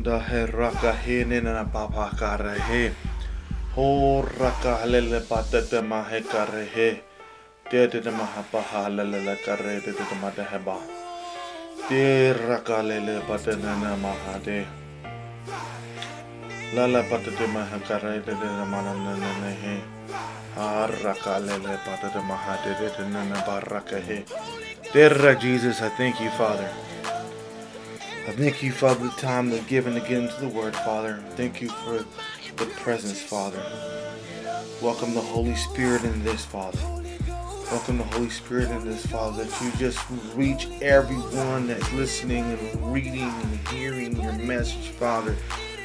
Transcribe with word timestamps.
Hashanda 0.00 0.26
he 0.28 0.46
raka 0.46 0.92
he 0.92 1.24
nina 1.24 1.68
papa 1.70 2.14
kare 2.16 2.58
he. 2.58 2.90
Ho 3.74 4.22
raka 4.22 4.86
lele 4.86 5.20
patete 5.20 5.86
mahe 5.86 6.22
kare 6.22 6.64
he. 6.64 7.00
Te 7.70 7.86
te 7.88 8.00
te 8.00 8.10
maha 8.10 8.42
paha 8.50 8.88
lele 8.88 9.24
le 9.24 9.36
kare 9.44 9.80
te 9.80 9.92
te 9.92 10.04
te 10.04 10.14
mata 10.20 10.44
he 10.44 10.58
ba. 10.58 10.78
Te 11.88 12.32
raka 12.32 12.82
lele 12.82 13.20
patete 13.26 13.62
na 13.62 13.96
maha 13.96 14.38
de. 14.44 14.66
Lala 16.74 17.02
patete 17.02 17.46
maha 17.52 17.78
kare 17.80 18.20
te 18.20 18.32
te 18.32 18.40
te 18.40 18.64
mana 18.72 18.94
na 18.94 19.16
na 19.16 19.32
na 19.40 19.50
he. 19.62 19.80
Ha 20.56 20.86
raka 21.02 21.38
lele 21.40 21.78
patete 21.84 22.22
maha 22.26 22.56
te 22.64 22.74
te 22.74 22.88
te 22.96 23.08
na 23.08 23.24
na 23.24 23.44
ba 23.46 23.60
raka 23.60 24.00
he. 24.00 24.24
Dear 24.92 25.34
Jesus, 25.36 25.82
I 25.82 25.88
thank 25.90 26.20
you, 26.20 26.30
Father. 26.30 26.89
I 28.28 28.32
thank 28.32 28.62
you, 28.62 28.70
Father, 28.70 29.06
the 29.06 29.10
time 29.12 29.48
that's 29.48 29.64
given 29.66 29.96
again 29.96 30.04
to 30.04 30.08
get 30.08 30.18
into 30.18 30.40
the 30.40 30.48
Word, 30.48 30.76
Father. 30.76 31.22
Thank 31.30 31.62
you 31.62 31.68
for 31.68 32.04
the 32.56 32.66
presence, 32.76 33.20
Father. 33.20 33.60
Welcome 34.82 35.14
the 35.14 35.22
Holy 35.22 35.54
Spirit 35.54 36.04
in 36.04 36.22
this, 36.22 36.44
Father. 36.44 36.78
Welcome 37.72 37.96
the 37.98 38.04
Holy 38.04 38.28
Spirit 38.28 38.70
in 38.70 38.84
this, 38.84 39.06
Father, 39.06 39.42
that 39.44 39.64
you 39.64 39.72
just 39.78 39.98
reach 40.34 40.68
everyone 40.82 41.66
that's 41.66 41.90
listening 41.94 42.44
and 42.44 42.92
reading 42.92 43.22
and 43.22 43.68
hearing 43.68 44.20
your 44.20 44.34
message, 44.34 44.88
Father. 44.90 45.34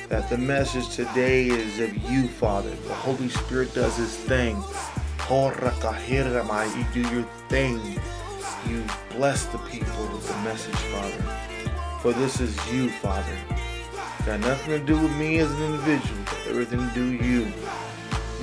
That 0.09 0.29
the 0.29 0.37
message 0.37 0.93
today 0.93 1.47
is 1.47 1.79
of 1.79 1.97
you, 2.11 2.27
Father. 2.27 2.69
The 2.69 2.93
Holy 2.93 3.29
Spirit 3.29 3.73
does 3.73 3.95
his 3.95 4.13
thing. 4.13 4.61
You 5.29 6.85
do 6.93 7.01
your 7.15 7.23
thing. 7.49 7.79
You 8.67 8.83
bless 9.11 9.45
the 9.45 9.57
people 9.59 10.07
with 10.07 10.27
the 10.27 10.37
message, 10.43 10.75
Father. 10.75 11.23
For 12.05 12.13
this 12.13 12.39
is 12.39 12.55
you, 12.71 12.91
Father. 12.91 13.35
Got 14.27 14.41
nothing 14.41 14.79
to 14.79 14.85
do 14.85 14.93
with 14.93 15.11
me 15.17 15.39
as 15.39 15.51
an 15.51 15.63
individual, 15.63 16.19
everything 16.47 16.87
to 16.87 16.93
do 16.93 17.17
with 17.17 17.25
you. 17.25 17.51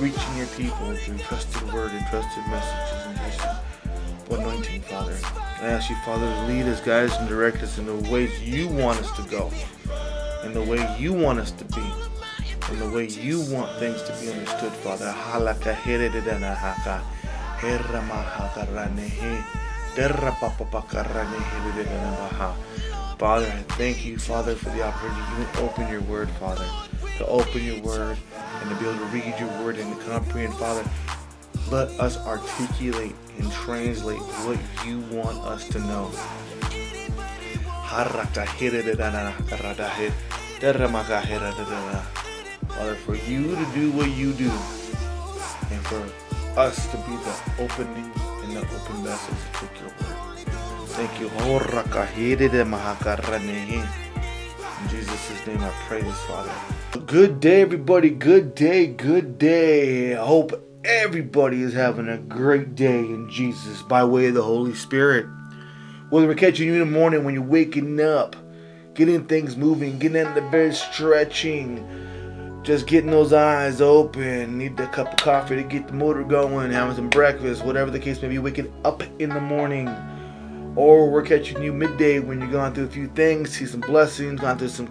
Reaching 0.01 0.35
your 0.35 0.47
people 0.47 0.93
through 0.97 1.17
trusted 1.19 1.71
word 1.71 1.91
and 1.91 2.05
trusted 2.07 2.45
messages 2.47 3.05
and 3.05 3.15
trusted 3.15 4.37
anointing, 4.37 4.81
Father. 4.81 5.17
I 5.61 5.67
ask 5.67 5.89
you, 5.89 5.95
Father, 6.03 6.25
to 6.25 6.41
lead 6.43 6.65
us, 6.65 6.81
guide 6.81 7.09
us, 7.09 7.17
and 7.17 7.29
direct 7.29 7.63
us 7.63 7.77
in 7.77 7.85
the 7.85 7.95
ways 8.11 8.37
you 8.41 8.67
want 8.67 8.99
us 8.99 9.09
to 9.15 9.21
go, 9.31 9.49
in 10.43 10.51
the 10.51 10.61
way 10.61 10.85
you 10.99 11.13
want 11.13 11.39
us 11.39 11.51
to 11.51 11.63
be, 11.63 11.89
in 12.69 12.79
the 12.79 12.89
way 12.89 13.07
you 13.07 13.39
want 13.49 13.79
things 13.79 14.03
to 14.03 14.11
be 14.19 14.29
understood, 14.29 14.73
Father. 14.73 15.05
Father, 23.17 23.45
I 23.47 23.61
thank 23.73 24.05
you, 24.05 24.17
Father, 24.17 24.55
for 24.55 24.69
the 24.71 24.83
opportunity 24.83 25.51
to 25.53 25.61
open 25.61 25.89
your 25.89 26.01
word, 26.01 26.29
Father. 26.31 26.65
To 27.17 27.25
open 27.27 27.63
your 27.63 27.79
word 27.81 28.17
and 28.35 28.69
to 28.69 28.75
be 28.75 28.89
able 28.89 28.99
to 28.99 29.05
read 29.05 29.35
your 29.39 29.49
word 29.63 29.77
and 29.77 29.95
to 29.95 30.03
comprehend, 30.05 30.53
Father. 30.55 30.83
Let 31.71 31.89
us 31.99 32.17
articulate 32.17 33.15
and 33.39 33.51
translate 33.51 34.19
what 34.19 34.59
you 34.85 34.99
want 35.15 35.37
us 35.45 35.67
to 35.69 35.79
know. 35.79 36.11
Father, 42.69 42.95
for 42.95 43.15
you 43.15 43.55
to 43.55 43.65
do 43.73 43.91
what 43.91 44.09
you 44.11 44.33
do, 44.33 44.49
and 44.49 45.85
for 45.87 46.03
us 46.59 46.87
to 46.91 46.97
be 46.97 47.15
the 47.17 47.63
opening 47.63 48.11
and 48.43 48.57
the 48.57 48.59
open 48.59 49.03
vessels 49.03 49.37
to 49.59 49.65
your 49.79 49.89
word. 49.89 50.32
Thank 50.95 51.19
you. 51.19 51.27
In 54.83 54.89
Jesus' 54.89 55.47
name 55.47 55.59
I 55.59 55.69
pray 55.87 56.01
this, 56.01 56.21
Father. 56.25 56.51
Good 57.07 57.39
day, 57.39 57.61
everybody. 57.61 58.11
Good 58.11 58.53
day, 58.53 58.85
good 58.85 59.39
day. 59.39 60.15
I 60.15 60.23
hope 60.23 60.51
everybody 60.85 61.63
is 61.63 61.73
having 61.73 62.09
a 62.09 62.19
great 62.19 62.75
day 62.75 62.99
in 62.99 63.27
Jesus 63.27 63.81
by 63.81 64.03
way 64.03 64.27
of 64.27 64.35
the 64.35 64.43
Holy 64.43 64.75
Spirit. 64.75 65.25
Whether 66.11 66.27
we're 66.27 66.35
catching 66.35 66.67
you 66.67 66.73
in 66.73 66.79
the 66.79 66.85
morning 66.85 67.23
when 67.23 67.33
you're 67.33 67.41
waking 67.41 67.99
up, 67.99 68.35
getting 68.93 69.25
things 69.25 69.57
moving, 69.57 69.97
getting 69.97 70.21
out 70.21 70.37
of 70.37 70.43
the 70.43 70.49
bed, 70.51 70.75
stretching, 70.75 71.83
just 72.61 72.85
getting 72.85 73.09
those 73.09 73.33
eyes 73.33 73.81
open, 73.81 74.59
need 74.59 74.79
a 74.79 74.87
cup 74.89 75.11
of 75.11 75.17
coffee 75.17 75.55
to 75.55 75.63
get 75.63 75.87
the 75.87 75.93
motor 75.93 76.23
going, 76.23 76.69
having 76.69 76.95
some 76.95 77.09
breakfast, 77.09 77.65
whatever 77.65 77.89
the 77.89 77.99
case 77.99 78.21
may 78.21 78.27
be, 78.27 78.37
waking 78.37 78.71
up 78.85 79.01
in 79.19 79.29
the 79.29 79.41
morning. 79.41 79.89
Or 80.75 81.09
we're 81.11 81.21
catching 81.21 81.61
you 81.61 81.71
midday 81.71 82.19
when 82.19 82.41
you're 82.41 82.49
going 82.49 82.73
through 82.73 82.85
a 82.85 82.89
few 82.89 83.07
things, 83.09 83.51
see 83.51 83.67
some 83.67 83.81
blessings, 83.81 84.41
gone 84.41 84.57
through 84.57 84.69
some, 84.69 84.87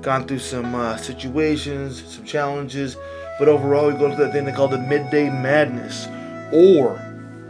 gone 0.00 0.26
through 0.26 0.38
some 0.38 0.74
uh, 0.74 0.96
situations, 0.96 2.02
some 2.14 2.24
challenges. 2.24 2.96
But 3.38 3.48
overall, 3.48 3.88
we 3.88 3.92
go 3.92 4.08
to 4.08 4.16
that 4.16 4.32
thing 4.32 4.46
they 4.46 4.52
call 4.52 4.68
the 4.68 4.78
midday 4.78 5.28
madness. 5.28 6.06
Or 6.50 6.98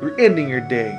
you're 0.01 0.19
ending 0.19 0.49
your 0.49 0.61
day, 0.61 0.91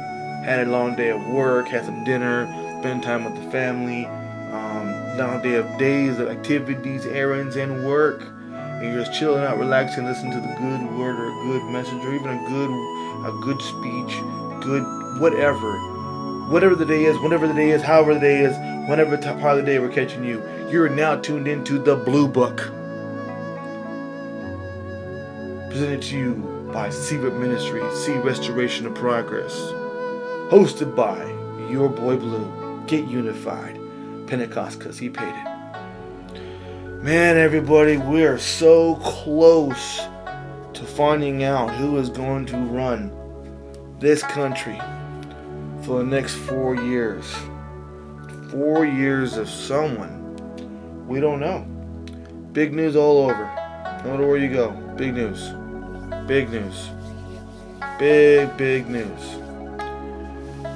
had 0.45 0.67
a 0.67 0.71
long 0.71 0.95
day 0.95 1.09
of 1.09 1.21
work, 1.27 1.67
had 1.67 1.83
some 1.83 2.05
dinner, 2.05 2.47
spend 2.79 3.03
time 3.03 3.25
with 3.25 3.35
the 3.43 3.51
family, 3.51 4.05
um, 4.53 5.17
long 5.17 5.41
day 5.41 5.55
of 5.55 5.77
days 5.77 6.17
of 6.17 6.29
activities, 6.29 7.05
errands, 7.05 7.57
and 7.57 7.85
work. 7.85 8.21
And 8.21 8.93
you're 8.93 9.03
just 9.03 9.19
chilling 9.19 9.43
out, 9.43 9.59
relaxing, 9.59 10.05
listening 10.05 10.31
to 10.31 10.39
the 10.39 10.55
good 10.55 10.97
word 10.97 11.19
or 11.19 11.27
a 11.27 11.43
good 11.43 11.73
message 11.73 12.05
or 12.05 12.15
even 12.15 12.29
a 12.29 12.47
good, 12.47 12.69
a 13.27 13.37
good 13.41 13.61
speech, 13.61 14.15
good 14.63 15.19
whatever 15.19 15.98
whatever 16.49 16.73
the 16.73 16.85
day 16.85 17.05
is, 17.05 17.17
whenever 17.19 17.47
the 17.47 17.53
day 17.53 17.69
is, 17.69 17.81
however 17.83 18.15
the 18.15 18.19
day 18.19 18.39
is, 18.41 18.57
whenever 18.89 19.15
part 19.17 19.57
of 19.57 19.57
the 19.57 19.71
day 19.71 19.77
we're 19.77 19.87
catching 19.87 20.23
you, 20.23 20.41
you're 20.71 20.89
now 20.89 21.15
tuned 21.15 21.47
into 21.47 21.77
the 21.77 21.95
Blue 21.95 22.27
Book. 22.27 22.57
Presented 25.69 26.01
to 26.01 26.17
you 26.17 26.69
by 26.73 26.89
Seabrook 26.89 27.35
Ministry, 27.35 27.83
See 27.95 28.13
Restoration 28.13 28.87
of 28.87 28.95
Progress. 28.95 29.53
Hosted 30.51 30.95
by 30.95 31.23
your 31.69 31.87
boy 31.87 32.17
Blue. 32.17 32.83
Get 32.87 33.07
unified. 33.07 33.79
Pentecost, 34.25 34.79
because 34.79 34.97
he 34.97 35.09
paid 35.09 35.29
it. 35.29 37.03
Man, 37.03 37.37
everybody, 37.37 37.97
we 37.97 38.23
are 38.23 38.39
so 38.39 38.95
close 38.95 40.01
to 40.73 40.83
finding 40.83 41.43
out 41.43 41.69
who 41.75 41.97
is 41.97 42.09
going 42.09 42.47
to 42.47 42.57
run 42.57 43.11
this 43.99 44.23
country 44.23 44.79
for 45.83 45.99
the 45.99 46.03
next 46.03 46.35
four 46.35 46.75
years. 46.75 47.25
Four 48.49 48.85
years 48.85 49.37
of 49.37 49.49
someone. 49.49 50.17
We 51.07 51.19
don't 51.19 51.39
know. 51.39 51.65
Big 52.51 52.73
news 52.73 52.95
all 52.95 53.29
over. 53.29 53.45
No 54.03 54.11
matter 54.11 54.27
where 54.27 54.37
you 54.37 54.49
go. 54.49 54.71
Big 54.97 55.13
news. 55.13 55.49
Big 56.27 56.49
news. 56.49 56.89
Big, 57.97 58.55
big 58.57 58.89
news. 58.89 59.35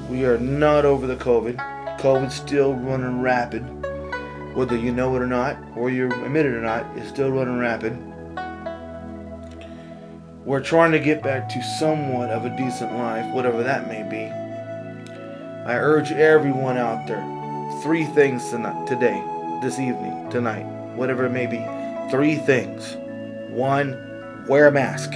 We 0.10 0.26
are 0.26 0.38
not 0.38 0.86
over 0.86 1.08
the 1.08 1.16
COVID. 1.16 1.58
COVID's 2.00 2.36
still 2.36 2.74
running 2.74 3.22
rapid. 3.22 3.62
Whether 4.56 4.78
you 4.78 4.92
know 4.92 5.16
it 5.16 5.22
or 5.22 5.28
not, 5.28 5.58
or 5.76 5.90
you 5.90 6.08
admit 6.08 6.46
it 6.46 6.54
or 6.54 6.62
not, 6.62 6.86
it's 6.96 7.10
still 7.10 7.32
running 7.32 7.58
rapid. 7.58 7.98
We're 10.46 10.62
trying 10.62 10.92
to 10.92 11.00
get 11.00 11.24
back 11.24 11.48
to 11.50 11.64
somewhat 11.64 12.30
of 12.30 12.46
a 12.46 12.56
decent 12.58 12.94
life, 12.94 13.34
whatever 13.34 13.64
that 13.64 13.88
may 13.88 14.04
be. 14.04 14.43
I 15.66 15.76
urge 15.76 16.12
everyone 16.12 16.78
out 16.78 17.08
there 17.08 17.24
three 17.82 18.04
things 18.04 18.50
tonight, 18.50 18.86
today, 18.86 19.24
this 19.62 19.80
evening, 19.80 20.30
tonight, 20.30 20.66
whatever 20.96 21.26
it 21.26 21.32
may 21.32 21.46
be. 21.46 21.66
Three 22.12 22.36
things. 22.36 22.98
One, 23.50 24.46
wear 24.48 24.68
a 24.68 24.72
mask. 24.72 25.12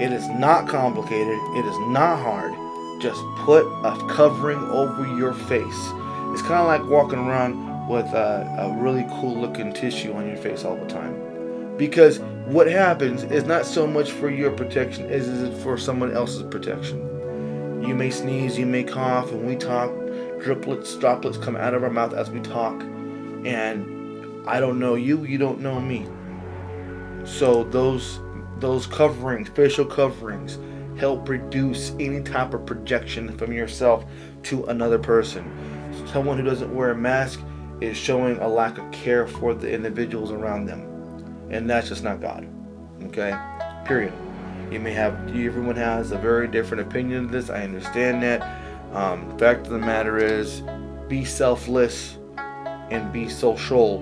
It 0.00 0.12
is 0.12 0.26
not 0.30 0.66
complicated, 0.66 1.38
it 1.56 1.66
is 1.66 1.78
not 1.88 2.20
hard. 2.20 2.54
Just 3.02 3.20
put 3.40 3.66
a 3.84 3.94
covering 4.14 4.60
over 4.70 5.06
your 5.18 5.34
face. 5.34 5.90
It's 6.32 6.42
kind 6.42 6.54
of 6.54 6.66
like 6.66 6.84
walking 6.84 7.18
around 7.18 7.86
with 7.86 8.06
a, 8.14 8.56
a 8.58 8.82
really 8.82 9.04
cool 9.20 9.36
looking 9.36 9.74
tissue 9.74 10.14
on 10.14 10.26
your 10.26 10.38
face 10.38 10.64
all 10.64 10.76
the 10.76 10.86
time. 10.86 11.76
Because 11.76 12.18
what 12.46 12.66
happens 12.66 13.24
is 13.24 13.44
not 13.44 13.66
so 13.66 13.86
much 13.86 14.10
for 14.10 14.30
your 14.30 14.52
protection 14.52 15.10
as 15.10 15.28
it 15.28 15.34
is 15.34 15.62
for 15.62 15.76
someone 15.76 16.16
else's 16.16 16.44
protection. 16.44 17.13
You 17.86 17.94
may 17.94 18.10
sneeze, 18.10 18.58
you 18.58 18.66
may 18.66 18.82
cough, 18.82 19.30
and 19.30 19.46
we 19.46 19.56
talk. 19.56 19.90
Driplets, 20.40 20.98
droplets 20.98 21.36
come 21.38 21.56
out 21.56 21.74
of 21.74 21.82
our 21.82 21.90
mouth 21.90 22.14
as 22.14 22.30
we 22.30 22.40
talk. 22.40 22.80
And 23.44 24.48
I 24.48 24.58
don't 24.58 24.78
know 24.78 24.94
you, 24.94 25.24
you 25.24 25.38
don't 25.38 25.60
know 25.60 25.80
me. 25.80 26.06
So 27.24 27.64
those 27.64 28.20
those 28.58 28.86
coverings, 28.86 29.48
facial 29.48 29.84
coverings, 29.84 30.58
help 30.98 31.28
reduce 31.28 31.90
any 32.00 32.22
type 32.22 32.54
of 32.54 32.64
projection 32.64 33.36
from 33.36 33.52
yourself 33.52 34.04
to 34.44 34.64
another 34.66 34.98
person. 34.98 35.44
Someone 36.12 36.38
who 36.38 36.44
doesn't 36.44 36.74
wear 36.74 36.90
a 36.90 36.96
mask 36.96 37.40
is 37.80 37.96
showing 37.96 38.38
a 38.38 38.48
lack 38.48 38.78
of 38.78 38.90
care 38.92 39.26
for 39.26 39.54
the 39.54 39.70
individuals 39.70 40.30
around 40.30 40.66
them. 40.66 41.48
And 41.50 41.68
that's 41.68 41.88
just 41.88 42.04
not 42.04 42.20
God. 42.20 42.48
Okay? 43.04 43.36
Period. 43.84 44.12
You 44.70 44.80
may 44.80 44.92
have, 44.92 45.14
everyone 45.28 45.76
has 45.76 46.12
a 46.12 46.18
very 46.18 46.48
different 46.48 46.86
opinion 46.86 47.26
of 47.26 47.30
this. 47.30 47.50
I 47.50 47.62
understand 47.62 48.22
that. 48.22 48.60
Um, 48.92 49.36
fact 49.38 49.66
of 49.66 49.72
the 49.72 49.78
matter 49.78 50.18
is, 50.18 50.62
be 51.08 51.24
selfless 51.24 52.18
and 52.90 53.12
be 53.12 53.28
social, 53.28 53.98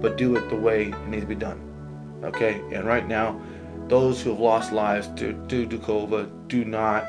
but 0.00 0.16
do 0.16 0.36
it 0.36 0.48
the 0.48 0.56
way 0.56 0.86
it 0.86 1.08
needs 1.08 1.24
to 1.24 1.28
be 1.28 1.34
done. 1.34 1.60
Okay? 2.22 2.60
And 2.72 2.86
right 2.86 3.06
now, 3.06 3.40
those 3.88 4.22
who 4.22 4.30
have 4.30 4.38
lost 4.38 4.72
lives 4.72 5.08
due, 5.08 5.32
to 5.48 5.78
COVID 5.78 6.48
do 6.48 6.64
not 6.64 7.06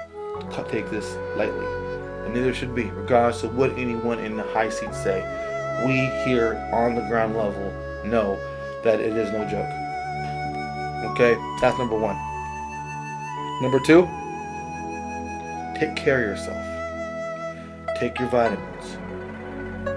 take 0.69 0.89
this 0.89 1.15
lightly. 1.35 1.65
And 2.25 2.33
neither 2.33 2.53
should 2.53 2.75
be, 2.75 2.85
regardless 2.85 3.43
of 3.43 3.55
what 3.55 3.71
anyone 3.77 4.19
in 4.19 4.37
the 4.37 4.43
high 4.43 4.69
seat 4.69 4.93
say. 4.93 5.21
We 5.85 5.93
here 6.29 6.55
on 6.73 6.95
the 6.95 7.01
ground 7.01 7.35
level 7.35 7.71
know 8.05 8.37
that 8.83 8.99
it 8.99 9.15
is 9.15 9.31
no 9.31 9.45
joke. 9.45 9.69
Okay, 11.11 11.35
that's 11.61 11.77
number 11.77 11.97
one. 11.97 12.28
Number 13.61 13.79
two, 13.81 14.07
take 15.77 15.95
care 15.97 16.21
of 16.21 16.29
yourself. 16.29 16.65
Take 17.99 18.17
your 18.17 18.29
vitamins. 18.29 18.97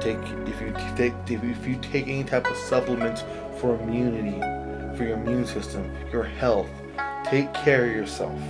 Take 0.03 0.19
if 0.49 0.61
you 0.61 0.75
take 0.97 1.13
if 1.29 1.67
you 1.67 1.77
take 1.81 2.09
any 2.09 2.25
type 2.25 2.51
of 2.51 2.57
supplements 2.57 3.23
for 3.59 3.77
immunity, 3.77 4.41
for 4.97 5.05
your 5.05 5.17
immune 5.17 5.47
system, 5.47 5.89
your 6.11 6.25
health. 6.25 6.69
Take 7.25 7.55
care 7.55 7.85
of 7.85 7.93
yourself. 7.93 8.41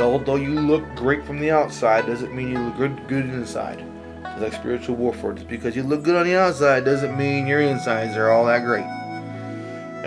Although 0.00 0.36
you 0.36 0.58
look 0.60 0.82
great 0.96 1.24
from 1.24 1.38
the 1.38 1.52
outside, 1.52 2.06
doesn't 2.06 2.34
mean 2.34 2.50
you 2.50 2.58
look 2.58 2.76
good 2.78 3.06
good 3.06 3.26
inside. 3.26 3.84
It's 4.24 4.42
like 4.42 4.52
spiritual 4.54 4.96
warfare. 4.96 5.34
Just 5.34 5.48
because 5.48 5.76
you 5.76 5.84
look 5.84 6.02
good 6.02 6.16
on 6.16 6.26
the 6.26 6.36
outside 6.36 6.84
doesn't 6.84 7.16
mean 7.16 7.46
your 7.46 7.60
insides 7.60 8.16
are 8.16 8.30
all 8.30 8.46
that 8.46 8.64
great. 8.64 8.99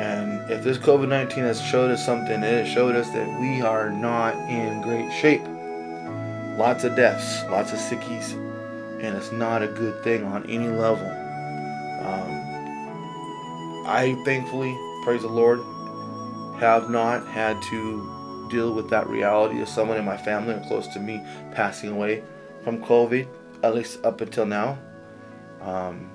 And 0.04 0.52
if 0.52 0.66
this 0.66 0.78
COVID 0.78 1.08
19 1.08 1.46
has 1.46 1.62
showed 1.62 1.90
us 1.90 2.06
something, 2.06 2.44
it 2.44 2.66
has 2.66 2.68
showed 2.68 2.94
us 2.98 3.10
that 3.12 3.40
we 3.40 3.62
are 3.62 3.90
not 3.90 4.36
in 4.50 4.82
great 4.82 5.10
shape. 5.14 5.44
Lots 6.58 6.84
of 6.84 6.98
deaths, 6.98 7.44
lots 7.50 7.72
of 7.72 7.80
sickies, 7.80 8.34
and 9.02 9.16
it's 9.16 9.32
not 9.32 9.64
a 9.64 9.68
good 9.68 10.04
thing 10.04 10.26
on 10.26 10.46
any 10.50 10.68
level. 10.68 11.08
Um, 12.06 12.32
I 13.88 14.22
thankfully, 14.26 14.78
praise 15.06 15.22
the 15.22 15.30
Lord, 15.30 15.60
have 16.60 16.90
not 16.90 17.26
had 17.28 17.62
to 17.70 18.50
deal 18.52 18.74
with 18.74 18.90
that 18.90 19.08
reality 19.08 19.62
of 19.62 19.70
someone 19.70 19.98
in 19.98 20.04
my 20.04 20.18
family 20.18 20.54
or 20.54 20.60
close 20.68 20.88
to 20.90 21.00
me 21.00 21.24
passing 21.54 21.92
away 21.92 22.24
from 22.66 22.84
COVID, 22.84 23.26
at 23.64 23.74
least 23.74 24.04
up 24.04 24.20
until 24.20 24.46
now. 24.46 24.78
Um, 25.62 26.12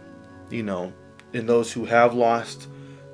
you 0.51 0.63
know, 0.63 0.93
and 1.33 1.49
those 1.49 1.73
who 1.73 1.87
have 1.87 2.13
lost 2.13 2.69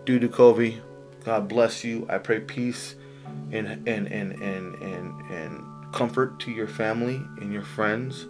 due 0.04 0.18
to 0.18 0.28
COVID, 0.28 0.80
God 1.24 1.48
bless 1.48 1.84
you. 1.84 2.06
I 2.10 2.18
pray 2.18 2.40
peace 2.40 2.94
and 3.52 3.66
and 3.88 4.06
and 4.08 4.32
and 4.42 4.74
and, 4.82 5.20
and 5.30 5.92
comfort 5.92 6.38
to 6.40 6.50
your 6.50 6.68
family 6.68 7.16
and 7.40 7.52
your 7.52 7.62
friends 7.62 8.26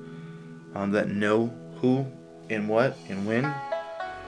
um, 0.74 0.92
that 0.92 1.08
know 1.08 1.52
who 1.80 2.06
and 2.50 2.68
what 2.68 2.96
and 3.08 3.26
when. 3.26 3.52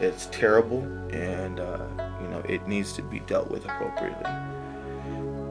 It's 0.01 0.27
terrible, 0.27 0.83
and 1.11 1.61
uh, 1.61 1.87
you 2.21 2.29
know 2.29 2.43
it 2.49 2.67
needs 2.67 2.93
to 2.95 3.03
be 3.03 3.21
dealt 3.21 3.51
with 3.51 3.65
appropriately. 3.65 4.31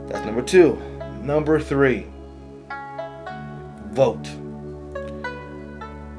That's 0.08 0.26
number 0.26 0.42
two. 0.42 0.76
Number 1.22 1.60
three. 1.60 2.08
Vote. 3.92 4.30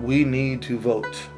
We 0.01 0.25
need 0.25 0.63
to 0.63 0.79
vote. 0.79 1.29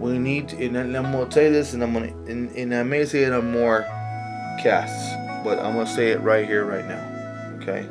We 0.00 0.18
need 0.18 0.50
and 0.54 0.78
I'm 0.78 0.92
gonna 0.92 1.30
say 1.30 1.50
this, 1.50 1.74
and 1.74 1.82
I'm 1.82 1.92
gonna, 1.92 2.06
and, 2.26 2.50
and 2.56 2.74
I 2.74 2.82
may 2.82 3.04
say 3.04 3.24
it 3.24 3.34
on 3.34 3.52
more 3.52 3.82
casts, 4.62 5.12
but 5.44 5.58
I'm 5.58 5.74
gonna 5.74 5.86
say 5.86 6.10
it 6.12 6.20
right 6.22 6.46
here, 6.46 6.64
right 6.64 6.86
now. 6.86 7.04
Okay. 7.60 7.86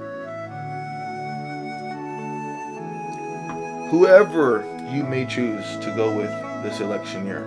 Whoever 3.92 4.66
you 4.92 5.04
may 5.04 5.28
choose 5.28 5.78
to 5.86 5.94
go 5.96 6.16
with 6.18 6.32
this 6.64 6.80
election 6.80 7.28
year, 7.28 7.46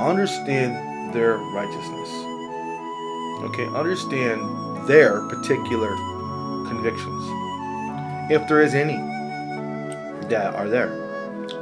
understand 0.00 1.12
their 1.14 1.36
righteousness. 1.36 2.08
Okay, 3.44 3.66
understand 3.78 4.88
their 4.88 5.20
particular 5.28 5.94
convictions, 6.68 8.30
if 8.30 8.48
there 8.48 8.62
is 8.62 8.72
any 8.74 8.96
that 10.28 10.54
are 10.54 10.68
there. 10.70 11.05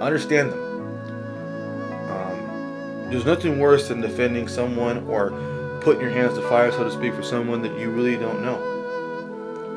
Understand 0.00 0.52
them. 0.52 0.60
Um, 2.10 3.10
there's 3.10 3.24
nothing 3.24 3.58
worse 3.58 3.88
than 3.88 4.00
defending 4.00 4.48
someone 4.48 5.06
or 5.08 5.30
putting 5.80 6.02
your 6.02 6.10
hands 6.10 6.34
to 6.34 6.48
fire, 6.48 6.72
so 6.72 6.84
to 6.84 6.90
speak, 6.90 7.14
for 7.14 7.22
someone 7.22 7.62
that 7.62 7.78
you 7.78 7.90
really 7.90 8.16
don't 8.16 8.42
know. 8.42 8.56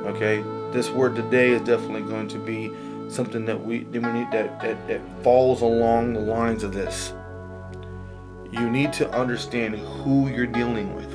Okay, 0.07 0.43
this 0.71 0.89
word 0.89 1.15
today 1.15 1.51
is 1.51 1.61
definitely 1.61 2.01
going 2.01 2.27
to 2.29 2.37
be 2.39 2.71
something 3.09 3.45
that 3.45 3.63
we, 3.63 3.83
that 3.85 4.01
we 4.01 4.11
need 4.11 4.31
that, 4.31 4.61
that 4.61 4.87
that 4.87 5.01
falls 5.23 5.61
along 5.61 6.13
the 6.13 6.19
lines 6.19 6.63
of 6.63 6.73
this. 6.73 7.13
You 8.51 8.69
need 8.69 8.93
to 8.93 9.09
understand 9.11 9.75
who 9.75 10.29
you're 10.29 10.47
dealing 10.47 10.95
with. 10.95 11.11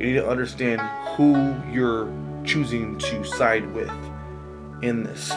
You 0.00 0.06
need 0.06 0.14
to 0.14 0.28
understand 0.28 0.80
who 1.16 1.54
you're 1.70 2.10
choosing 2.44 2.98
to 2.98 3.24
side 3.24 3.70
with 3.74 3.92
in 4.82 5.02
this. 5.02 5.30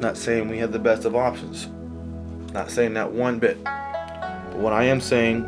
Not 0.00 0.16
saying 0.16 0.48
we 0.48 0.58
have 0.58 0.72
the 0.72 0.78
best 0.78 1.04
of 1.04 1.16
options. 1.16 1.68
Not 2.52 2.70
saying 2.70 2.94
that 2.94 3.10
one 3.10 3.38
bit. 3.38 3.62
But 3.64 4.56
what 4.56 4.72
I 4.72 4.84
am 4.84 5.00
saying 5.00 5.44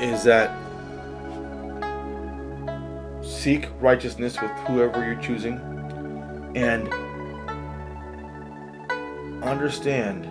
is 0.00 0.24
that 0.24 0.50
seek 3.22 3.68
righteousness 3.80 4.40
with 4.40 4.50
whoever 4.66 5.04
you're 5.04 5.20
choosing 5.20 5.58
and 6.54 6.92
understand 9.42 10.24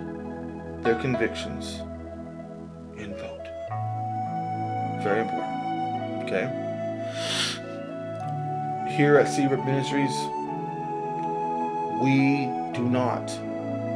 their 0.84 0.96
convictions 0.96 1.80
and 2.98 3.16
vote. 3.18 3.48
Very 5.04 5.22
important. 5.22 6.24
Okay? 6.24 6.60
Here 8.96 9.18
at 9.18 9.28
Seabrook 9.28 9.66
Ministries, 9.66 10.14
we 12.02 12.46
do 12.74 12.88
not 12.90 13.28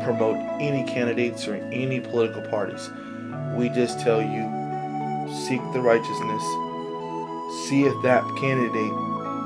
promote 0.04 0.38
any 0.62 0.84
candidates 0.84 1.48
or 1.48 1.56
any 1.72 2.00
political 2.00 2.42
parties. 2.44 2.90
We 3.56 3.70
just 3.70 4.00
tell 4.00 4.22
you 4.22 4.58
seek 5.48 5.62
the 5.74 5.82
righteousness, 5.82 6.44
see 7.68 7.84
if 7.84 7.94
that 8.04 8.24
candidate 8.40 8.94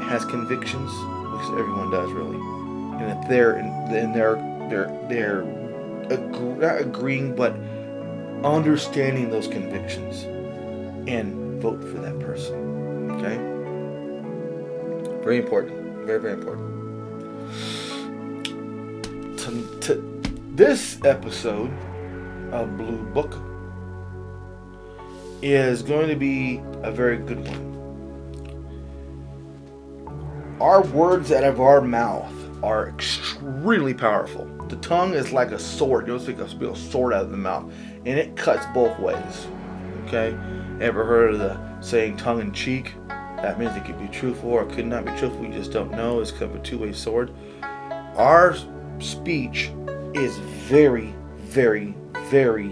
has 0.07 0.25
convictions, 0.25 0.91
which 1.33 1.59
everyone 1.59 1.89
does 1.89 2.11
really, 2.11 2.37
and 2.37 3.19
if 3.19 3.29
they're 3.29 3.53
and 3.53 4.13
they're 4.13 4.35
they're 4.69 4.91
they're 5.09 5.43
not 6.57 6.81
agreeing 6.81 7.35
but 7.35 7.55
understanding 8.43 9.29
those 9.29 9.47
convictions, 9.47 10.23
and 11.07 11.61
vote 11.61 11.81
for 11.81 11.99
that 11.99 12.19
person. 12.19 13.11
Okay, 13.11 13.37
very 15.23 15.37
important, 15.37 16.05
very 16.05 16.19
very 16.19 16.33
important. 16.33 16.70
This 20.53 20.99
episode 21.05 21.71
of 22.51 22.75
Blue 22.75 23.01
Book 23.13 23.35
is 25.41 25.81
going 25.81 26.09
to 26.09 26.15
be 26.17 26.61
a 26.83 26.91
very 26.91 27.17
good 27.17 27.47
one. 27.47 27.71
Our 30.59 30.83
words 30.83 31.31
out 31.31 31.45
of 31.45 31.61
our 31.61 31.79
mouth 31.79 32.33
are 32.61 32.89
extremely 32.89 33.93
powerful. 33.93 34.45
The 34.67 34.75
tongue 34.77 35.13
is 35.13 35.31
like 35.31 35.51
a 35.51 35.59
sword. 35.59 36.05
You 36.05 36.13
know, 36.13 36.17
it's 36.17 36.27
like 36.27 36.37
a 36.37 36.75
sword 36.75 37.13
out 37.13 37.23
of 37.23 37.31
the 37.31 37.37
mouth, 37.37 37.71
and 38.05 38.19
it 38.19 38.35
cuts 38.35 38.65
both 38.73 38.99
ways. 38.99 39.47
Okay, 40.05 40.37
ever 40.81 41.05
heard 41.05 41.33
of 41.33 41.39
the 41.39 41.81
saying 41.81 42.17
"tongue 42.17 42.41
in 42.41 42.51
cheek"? 42.51 42.93
That 43.07 43.57
means 43.57 43.73
it 43.77 43.85
could 43.85 43.97
be 43.97 44.09
truthful 44.09 44.49
or 44.49 44.63
it 44.63 44.73
could 44.73 44.85
not 44.85 45.05
be 45.05 45.11
truthful. 45.17 45.45
You 45.45 45.53
just 45.53 45.71
don't 45.71 45.91
know. 45.91 46.19
It's 46.19 46.31
kind 46.31 46.43
of 46.43 46.55
a 46.55 46.59
two-way 46.59 46.91
sword. 46.91 47.31
Our 48.17 48.57
speech 48.99 49.71
is 50.13 50.37
very, 50.37 51.13
very, 51.37 51.95
very 52.29 52.71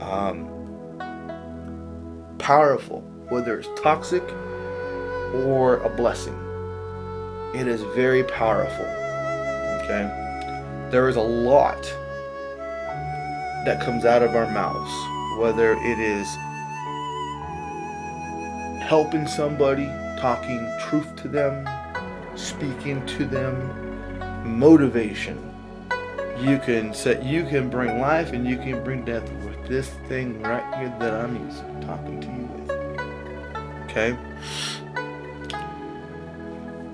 um, 0.00 0.48
powerful, 2.38 3.00
whether 3.28 3.58
it's 3.58 3.68
toxic 3.80 4.22
or 5.46 5.78
a 5.78 5.88
blessing. 5.96 6.34
It 7.54 7.66
is 7.66 7.82
very 7.94 8.24
powerful. 8.24 8.86
Okay? 9.82 10.88
There 10.90 11.08
is 11.08 11.16
a 11.16 11.20
lot 11.20 11.82
that 13.64 13.80
comes 13.80 14.04
out 14.04 14.22
of 14.22 14.34
our 14.34 14.50
mouths, 14.50 15.40
whether 15.40 15.72
it 15.72 15.98
is 15.98 16.26
helping 18.80 19.26
somebody, 19.26 19.86
talking 20.18 20.66
truth 20.80 21.14
to 21.16 21.28
them, 21.28 21.68
speaking 22.36 23.04
to 23.06 23.24
them, 23.24 24.58
motivation. 24.58 25.49
You 26.40 26.58
can 26.58 26.94
set 26.94 27.22
you 27.22 27.44
can 27.44 27.68
bring 27.68 28.00
life 28.00 28.32
and 28.32 28.46
you 28.48 28.56
can 28.56 28.82
bring 28.82 29.04
death 29.04 29.30
with 29.44 29.68
this 29.68 29.88
thing 30.08 30.40
right 30.42 30.64
here 30.78 30.94
that 30.98 31.12
I'm 31.12 31.36
using, 31.46 31.80
talking 31.82 32.20
to 32.20 32.26
you 32.26 32.44
with. 32.46 32.70
Okay? 33.84 34.16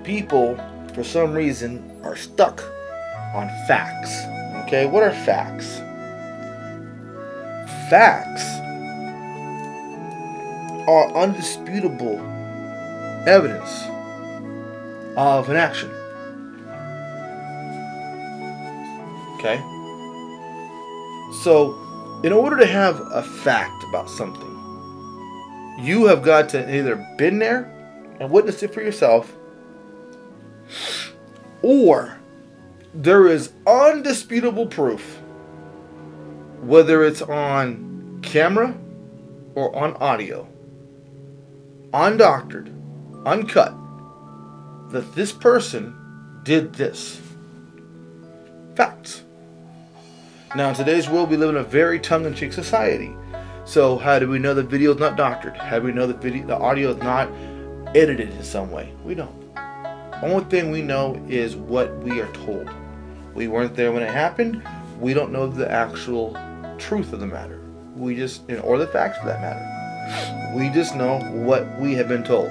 People, 0.03 0.57
for 0.93 1.03
some 1.03 1.33
reason, 1.33 1.99
are 2.03 2.17
stuck 2.17 2.61
on 3.33 3.47
facts. 3.67 4.11
Okay, 4.65 4.85
what 4.85 5.01
are 5.01 5.11
facts? 5.11 5.77
Facts 7.89 8.43
are 10.89 11.15
undisputable 11.15 12.19
evidence 13.27 13.83
of 15.15 15.49
an 15.49 15.55
action. 15.55 15.96
Okay? 19.47 19.63
So, 21.43 21.77
in 22.23 22.33
order 22.33 22.57
to 22.57 22.65
have 22.65 22.99
a 23.11 23.23
fact 23.23 23.83
about 23.83 24.09
something, 24.09 24.53
you 25.79 26.05
have 26.07 26.23
got 26.23 26.49
to 26.49 26.75
either 26.75 26.95
been 27.17 27.39
there 27.39 27.71
and 28.19 28.31
witnessed 28.31 28.63
it 28.63 28.73
for 28.73 28.81
yourself, 28.81 29.33
or 31.61 32.17
there 32.93 33.27
is 33.27 33.51
undisputable 33.65 34.67
proof, 34.67 35.19
whether 36.61 37.03
it's 37.03 37.21
on 37.21 38.19
camera 38.23 38.75
or 39.55 39.75
on 39.75 39.95
audio, 39.97 40.47
undoctored, 41.93 42.73
uncut, 43.25 43.73
that 44.91 45.13
this 45.13 45.31
person 45.31 45.95
did 46.43 46.73
this. 46.73 47.21
Facts. 48.75 49.23
Now, 50.55 50.69
in 50.69 50.75
today's 50.75 51.09
world, 51.09 51.29
we 51.29 51.35
live 51.35 51.49
in 51.49 51.57
a 51.57 51.63
very 51.63 51.99
tongue-in-cheek 51.99 52.53
society. 52.53 53.13
So, 53.65 53.97
how 53.97 54.17
do 54.17 54.29
we 54.29 54.39
know 54.39 54.53
the 54.53 54.63
video 54.63 54.93
is 54.93 54.97
not 54.97 55.17
doctored? 55.17 55.57
How 55.57 55.77
do 55.79 55.85
we 55.85 55.91
know 55.91 56.07
the 56.07 56.13
video, 56.13 56.47
the 56.47 56.55
audio 56.55 56.91
is 56.91 56.97
not 56.97 57.29
edited 57.93 58.29
in 58.29 58.43
some 58.43 58.71
way? 58.71 58.93
We 59.03 59.13
don't. 59.13 59.35
Only 60.23 60.45
thing 60.45 60.71
we 60.71 60.81
know 60.81 61.21
is 61.27 61.57
what 61.57 61.95
we 61.97 62.21
are 62.21 62.31
told. 62.31 62.69
We 63.35 63.49
weren't 63.49 63.75
there 63.75 63.91
when 63.91 64.03
it 64.03 64.09
happened. 64.09 64.63
We 65.01 65.13
don't 65.13 65.33
know 65.33 65.47
the 65.47 65.69
actual 65.69 66.37
truth 66.79 67.11
of 67.11 67.19
the 67.19 67.27
matter. 67.27 67.59
We 67.95 68.15
just, 68.15 68.49
or 68.63 68.77
the 68.77 68.87
facts 68.87 69.19
for 69.19 69.25
that 69.25 69.41
matter. 69.41 70.57
We 70.57 70.69
just 70.69 70.95
know 70.95 71.19
what 71.19 71.67
we 71.77 71.93
have 71.95 72.07
been 72.07 72.23
told. 72.23 72.49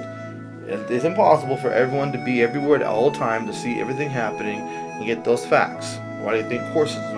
It's 0.67 1.03
impossible 1.03 1.57
for 1.57 1.71
everyone 1.71 2.11
to 2.11 2.23
be 2.23 2.43
everywhere 2.43 2.75
at 2.75 2.85
all 2.85 3.11
time 3.11 3.47
to 3.47 3.53
see 3.53 3.79
everything 3.79 4.11
happening 4.11 4.59
and 4.59 5.05
get 5.05 5.25
those 5.25 5.45
facts. 5.47 5.97
Why 6.21 6.33
do 6.33 6.43
you 6.43 6.49
think 6.49 6.61
are 6.75 7.16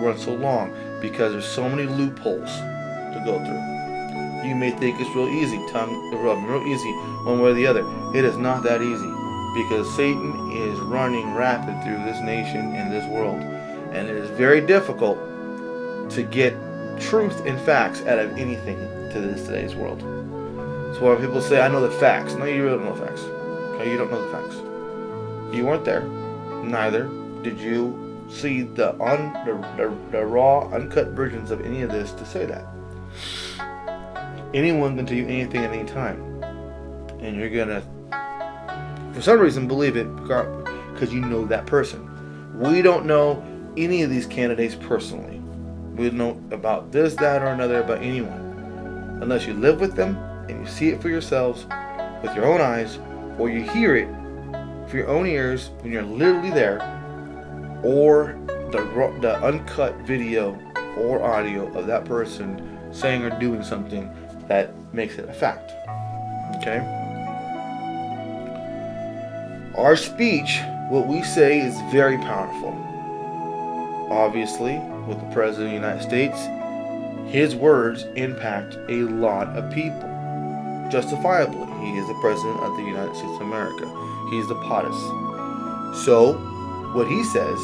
run 0.00 0.18
so 0.18 0.34
long? 0.34 0.72
Because 1.00 1.32
there's 1.32 1.48
so 1.48 1.68
many 1.68 1.84
loopholes 1.84 2.50
to 2.50 3.22
go 3.24 3.38
through. 3.44 4.48
You 4.48 4.54
may 4.54 4.70
think 4.70 5.00
it's 5.00 5.14
real 5.16 5.28
easy, 5.28 5.58
tongue 5.72 6.14
rubbing, 6.14 6.46
real 6.46 6.62
easy, 6.62 6.90
one 7.24 7.40
way 7.40 7.50
or 7.50 7.54
the 7.54 7.66
other. 7.66 7.84
It 8.14 8.24
is 8.24 8.36
not 8.36 8.62
that 8.62 8.80
easy 8.80 9.12
because 9.56 9.92
Satan 9.96 10.52
is 10.52 10.78
running 10.80 11.34
rapid 11.34 11.82
through 11.82 12.04
this 12.04 12.20
nation 12.20 12.74
and 12.74 12.92
this 12.92 13.04
world, 13.06 13.40
and 13.40 14.08
it 14.08 14.14
is 14.14 14.30
very 14.30 14.60
difficult 14.60 15.18
to 16.10 16.22
get 16.22 16.54
truth 17.00 17.44
and 17.46 17.58
facts 17.60 18.02
out 18.02 18.18
of 18.18 18.30
anything 18.38 18.78
to 19.12 19.20
this 19.20 19.46
today's 19.46 19.74
world. 19.74 20.00
So 20.94 21.00
when 21.02 21.16
people 21.20 21.40
say, 21.40 21.60
"I 21.60 21.68
know 21.68 21.80
the 21.80 21.90
facts," 21.90 22.34
no, 22.34 22.44
you 22.44 22.62
really 22.64 22.76
don't 22.76 22.86
know 22.86 22.94
the 22.94 23.06
facts. 23.06 23.24
Okay, 23.74 23.90
you 23.90 23.98
don't 23.98 24.10
know 24.10 24.22
the 24.22 24.32
facts. 24.32 24.56
You 25.52 25.64
weren't 25.66 25.84
there. 25.84 26.04
Neither 26.62 27.08
did 27.42 27.58
you 27.58 28.05
see 28.28 28.62
the 28.62 28.92
un 29.00 29.32
the, 29.44 29.54
the, 29.76 29.96
the 30.10 30.24
raw, 30.24 30.68
uncut 30.70 31.08
versions 31.08 31.50
of 31.50 31.60
any 31.64 31.82
of 31.82 31.90
this 31.90 32.12
to 32.12 32.24
say 32.24 32.46
that. 32.46 32.64
Anyone 34.54 34.96
can 34.96 35.06
tell 35.06 35.16
you 35.16 35.26
anything 35.26 35.64
at 35.64 35.72
any 35.72 35.84
time, 35.84 36.20
and 37.20 37.36
you're 37.36 37.50
gonna, 37.50 37.82
for 39.12 39.20
some 39.20 39.38
reason, 39.38 39.66
believe 39.68 39.96
it 39.96 40.06
because 40.16 41.12
you 41.12 41.20
know 41.20 41.44
that 41.46 41.66
person. 41.66 42.02
We 42.58 42.80
don't 42.80 43.04
know 43.04 43.44
any 43.76 44.02
of 44.02 44.10
these 44.10 44.26
candidates 44.26 44.74
personally. 44.74 45.40
We 45.94 46.08
don't 46.08 46.16
know 46.16 46.40
about 46.54 46.92
this, 46.92 47.14
that, 47.16 47.42
or 47.42 47.48
another 47.48 47.80
about 47.82 48.02
anyone, 48.02 49.18
unless 49.22 49.46
you 49.46 49.54
live 49.54 49.80
with 49.80 49.94
them 49.94 50.16
and 50.48 50.60
you 50.60 50.66
see 50.66 50.88
it 50.88 51.02
for 51.02 51.08
yourselves 51.08 51.66
with 52.22 52.34
your 52.34 52.46
own 52.46 52.60
eyes, 52.60 52.98
or 53.38 53.50
you 53.50 53.62
hear 53.62 53.96
it 53.96 54.08
for 54.88 54.96
your 54.96 55.08
own 55.08 55.26
ears 55.26 55.70
when 55.80 55.92
you're 55.92 56.02
literally 56.02 56.50
there, 56.50 56.78
or 57.82 58.38
the 58.70 58.80
the 59.20 59.36
uncut 59.44 59.94
video 59.98 60.58
or 60.96 61.22
audio 61.22 61.66
of 61.78 61.86
that 61.86 62.04
person 62.04 62.78
saying 62.92 63.22
or 63.22 63.38
doing 63.38 63.62
something 63.62 64.10
that 64.48 64.72
makes 64.92 65.18
it 65.18 65.28
a 65.28 65.32
fact. 65.32 65.72
Okay? 66.56 66.78
Our 69.76 69.96
speech, 69.96 70.58
what 70.88 71.06
we 71.06 71.22
say, 71.22 71.60
is 71.60 71.74
very 71.92 72.16
powerful. 72.18 72.72
Obviously, 74.10 74.78
with 75.06 75.20
the 75.20 75.34
President 75.34 75.66
of 75.66 75.70
the 75.70 75.86
United 75.86 76.02
States, 76.02 76.38
his 77.30 77.54
words 77.54 78.04
impact 78.14 78.76
a 78.88 79.02
lot 79.02 79.48
of 79.48 79.70
people. 79.72 80.08
Justifiably, 80.90 81.66
he 81.84 81.98
is 81.98 82.06
the 82.06 82.18
President 82.20 82.60
of 82.60 82.76
the 82.76 82.84
United 82.84 83.14
States 83.14 83.34
of 83.34 83.42
America. 83.42 83.84
He's 84.30 84.48
the 84.48 84.54
POTUS. 84.54 86.04
So, 86.04 86.38
what 86.96 87.08
he 87.08 87.22
says, 87.24 87.58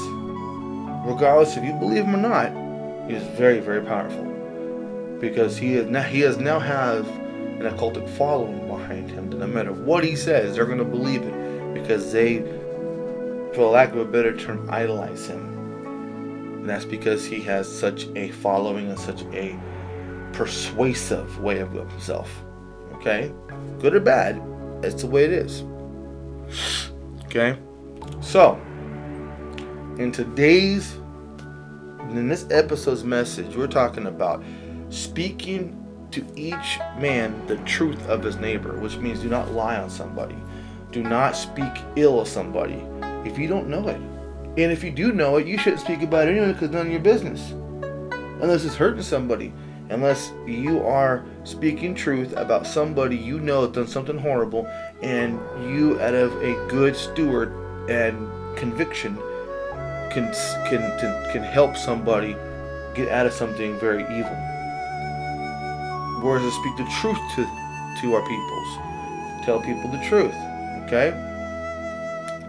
regardless 1.07 1.57
if 1.57 1.65
you 1.65 1.73
believe 1.73 2.05
him 2.05 2.15
or 2.15 2.19
not, 2.19 2.53
is 3.11 3.23
very, 3.39 3.61
very 3.61 3.81
powerful. 3.81 4.25
Because 5.21 5.57
he 5.57 5.75
is 5.75 5.89
now 5.89 6.03
he 6.03 6.21
has 6.21 6.37
now 6.37 6.59
have 6.59 7.09
an 7.09 7.63
occultic 7.63 8.07
following 8.11 8.69
behind 8.69 9.11
him. 9.11 9.31
That 9.31 9.39
no 9.39 9.47
matter 9.47 9.73
what 9.73 10.05
he 10.05 10.17
says, 10.17 10.55
they're 10.55 10.67
gonna 10.67 10.85
believe 10.85 11.23
it. 11.23 11.75
Because 11.75 12.13
they, 12.13 12.43
for 13.55 13.71
lack 13.71 13.93
of 13.93 13.99
a 13.99 14.05
better 14.05 14.37
term, 14.37 14.69
idolize 14.71 15.27
him. 15.27 15.49
And 16.61 16.69
that's 16.69 16.85
because 16.85 17.25
he 17.25 17.41
has 17.43 17.67
such 17.67 18.09
a 18.15 18.31
following 18.33 18.91
and 18.91 18.99
such 18.99 19.23
a 19.33 19.59
persuasive 20.33 21.41
way 21.41 21.61
of 21.61 21.73
himself. 21.73 22.31
Okay? 22.95 23.33
Good 23.81 23.95
or 23.95 24.01
bad, 24.01 24.43
it's 24.83 25.01
the 25.03 25.09
way 25.09 25.25
it 25.25 25.33
is. 25.33 25.65
Okay? 27.27 27.59
So, 28.21 28.61
in 29.99 30.11
today's, 30.11 30.95
in 32.11 32.29
this 32.29 32.47
episode's 32.51 33.05
message, 33.05 33.57
we're 33.57 33.67
talking 33.67 34.07
about 34.07 34.43
speaking 34.91 35.79
to 36.11 36.25
each 36.37 36.79
man 36.99 37.47
the 37.47 37.57
truth 37.59 38.07
of 38.07 38.23
his 38.23 38.37
neighbor, 38.37 38.77
which 38.79 38.97
means 38.97 39.21
do 39.21 39.29
not 39.29 39.53
lie 39.53 39.77
on 39.77 39.91
somebody. 39.91 40.37
Do 40.91 41.03
not 41.03 41.37
speak 41.37 41.73
ill 41.97 42.21
of 42.21 42.29
somebody 42.29 42.83
if 43.25 43.39
you 43.39 43.49
don't 43.49 43.69
know 43.69 43.89
it. 43.89 43.97
And 43.97 44.71
if 44.71 44.85
you 44.85 44.91
do 44.91 45.13
know 45.13 45.37
it, 45.37 45.47
you 45.47 45.57
shouldn't 45.57 45.81
speak 45.81 46.03
about 46.03 46.29
it 46.29 46.33
anyway 46.33 46.53
because 46.53 46.71
none 46.71 46.87
of 46.87 46.93
your 46.93 47.01
business. 47.01 47.53
Unless 48.43 48.65
it's 48.65 48.75
hurting 48.75 49.03
somebody. 49.03 49.53
Unless 49.89 50.33
you 50.47 50.85
are 50.85 51.25
speaking 51.45 51.95
truth 51.95 52.35
about 52.37 52.67
somebody 52.67 53.17
you 53.17 53.41
know 53.41 53.63
has 53.63 53.73
done 53.73 53.87
something 53.87 54.19
horrible 54.19 54.67
and 55.03 55.39
you, 55.71 56.01
out 56.01 56.15
of 56.15 56.35
a 56.43 56.55
good 56.69 56.97
steward 56.97 57.53
and 57.91 58.29
conviction, 58.57 59.19
can 60.13 60.33
can 60.69 61.33
can, 61.33 61.43
help 61.43 61.77
somebody 61.77 62.37
get 62.95 63.09
out 63.09 63.27
of 63.27 63.33
something 63.33 63.79
very 63.79 64.03
evil. 64.05 64.37
Whereas 66.23 66.43
to 66.43 66.51
speak 66.51 66.77
the 66.77 66.89
truth 67.01 67.19
to 67.37 67.45
to 68.01 68.15
our 68.15 68.23
peoples, 68.23 69.45
tell 69.45 69.61
people 69.61 69.91
the 69.91 70.03
truth. 70.09 70.35
Okay, 70.85 71.13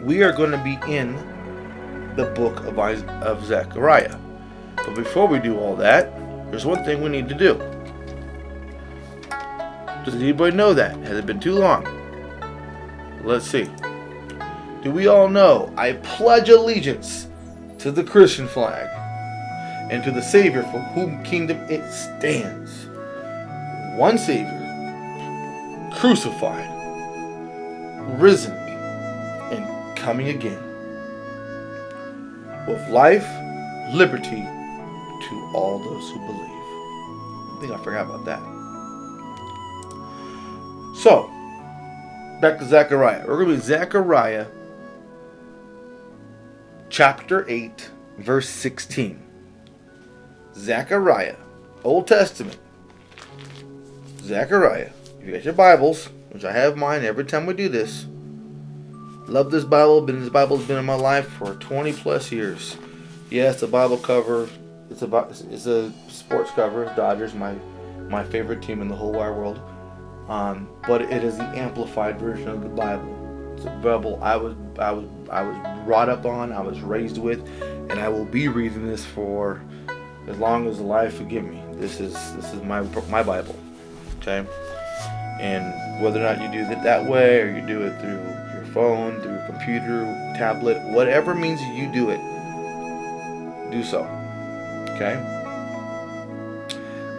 we 0.01 0.23
are 0.23 0.31
going 0.31 0.51
to 0.51 0.57
be 0.57 0.77
in 0.91 1.15
the 2.15 2.25
book 2.35 2.59
of 2.65 2.77
of 2.77 3.45
Zechariah, 3.45 4.17
but 4.75 4.95
before 4.95 5.27
we 5.27 5.39
do 5.39 5.57
all 5.57 5.75
that, 5.77 6.13
there's 6.51 6.65
one 6.65 6.83
thing 6.83 7.01
we 7.01 7.09
need 7.09 7.29
to 7.29 7.35
do. 7.35 7.55
Does 10.05 10.15
anybody 10.15 10.55
know 10.55 10.73
that? 10.73 10.97
Has 10.97 11.17
it 11.17 11.25
been 11.25 11.39
too 11.39 11.55
long? 11.55 11.87
Let's 13.23 13.47
see. 13.47 13.69
Do 14.83 14.91
we 14.91 15.07
all 15.07 15.29
know 15.29 15.73
I 15.77 15.93
pledge 15.93 16.49
allegiance 16.49 17.27
to 17.83 17.91
the 17.91 18.01
Christian 18.01 18.47
flag 18.47 18.87
and 19.91 20.01
to 20.05 20.11
the 20.11 20.21
Savior 20.21 20.63
for 20.63 20.79
whom 20.79 21.21
kingdom 21.21 21.57
it 21.69 21.83
stands? 21.91 22.85
One 23.97 24.17
Savior, 24.17 24.61
crucified, 25.95 26.69
risen, 28.21 28.53
and 28.53 29.97
coming 29.97 30.29
again. 30.29 30.63
With 32.69 32.87
life, 32.87 33.27
liberty 33.93 34.43
to 34.43 35.51
all 35.53 35.79
those 35.79 36.09
who 36.11 36.19
believe. 36.25 36.39
I 36.39 37.57
think 37.59 37.73
I 37.73 37.83
forgot 37.83 38.05
about 38.05 38.23
that. 38.23 38.39
So, 40.95 41.29
back 42.39 42.59
to 42.59 42.65
Zechariah. 42.65 43.25
We're 43.27 43.43
going 43.43 43.49
to 43.49 43.55
be 43.55 43.61
Zechariah 43.61 44.47
chapter 46.93 47.43
8, 47.49 47.89
verse 48.19 48.47
16. 48.47 49.19
Zechariah, 50.53 51.37
Old 51.83 52.05
Testament. 52.05 52.59
Zechariah. 54.21 54.91
If 55.19 55.25
you 55.25 55.33
got 55.33 55.43
your 55.43 55.53
Bibles, 55.55 56.09
which 56.29 56.45
I 56.45 56.51
have 56.51 56.77
mine 56.77 57.03
every 57.03 57.25
time 57.25 57.47
we 57.47 57.55
do 57.55 57.67
this. 57.67 58.05
Love 59.27 59.49
this 59.49 59.63
Bible. 59.63 60.01
Been 60.01 60.19
this 60.19 60.29
Bible's 60.29 60.65
been 60.65 60.77
in 60.77 60.85
my 60.85 60.93
life 60.93 61.27
for 61.29 61.55
20 61.55 61.93
plus 61.93 62.31
years. 62.31 62.77
Yes, 63.31 63.59
the 63.59 63.67
Bible 63.67 63.97
cover. 63.97 64.47
It's 64.91 65.01
about 65.01 65.31
it's 65.49 65.65
a 65.65 65.91
sports 66.09 66.51
cover. 66.51 66.93
Dodgers, 66.95 67.33
my 67.33 67.55
my 68.07 68.23
favorite 68.23 68.61
team 68.61 68.83
in 68.83 68.87
the 68.87 68.95
whole 68.95 69.13
wide 69.13 69.31
world. 69.31 69.59
Um, 70.29 70.69
but 70.87 71.01
it 71.01 71.23
is 71.23 71.37
the 71.37 71.45
amplified 71.45 72.19
version 72.19 72.49
of 72.49 72.61
the 72.61 72.69
Bible. 72.69 73.53
It's 73.55 73.65
a 73.65 73.69
Bible 73.81 74.19
I 74.21 74.35
was 74.35 74.55
I 74.77 74.91
was 74.91 75.07
I 75.31 75.41
was 75.41 75.72
brought 75.85 76.09
up 76.09 76.25
on. 76.25 76.51
I 76.51 76.61
was 76.61 76.81
raised 76.81 77.17
with, 77.17 77.47
and 77.89 77.93
I 77.93 78.09
will 78.09 78.25
be 78.25 78.47
reading 78.47 78.87
this 78.87 79.05
for 79.05 79.61
as 80.27 80.37
long 80.37 80.67
as 80.67 80.79
life 80.79 81.15
forgive 81.17 81.43
me. 81.43 81.61
This 81.73 81.99
is 81.99 82.13
this 82.35 82.53
is 82.53 82.61
my 82.63 82.81
my 83.09 83.23
Bible. 83.23 83.55
Okay, 84.19 84.45
and 85.39 86.01
whether 86.01 86.19
or 86.19 86.23
not 86.23 86.41
you 86.41 86.51
do 86.51 86.69
it 86.71 86.83
that 86.83 87.09
way 87.09 87.41
or 87.41 87.49
you 87.49 87.65
do 87.65 87.81
it 87.81 87.99
through 87.99 88.21
your 88.53 88.65
phone, 88.73 89.21
through 89.21 89.33
your 89.33 89.45
computer, 89.45 90.05
tablet, 90.37 90.81
whatever 90.93 91.35
means 91.35 91.61
you 91.61 91.91
do 91.91 92.09
it, 92.09 92.21
do 93.71 93.83
so. 93.83 94.03
Okay. 94.95 95.19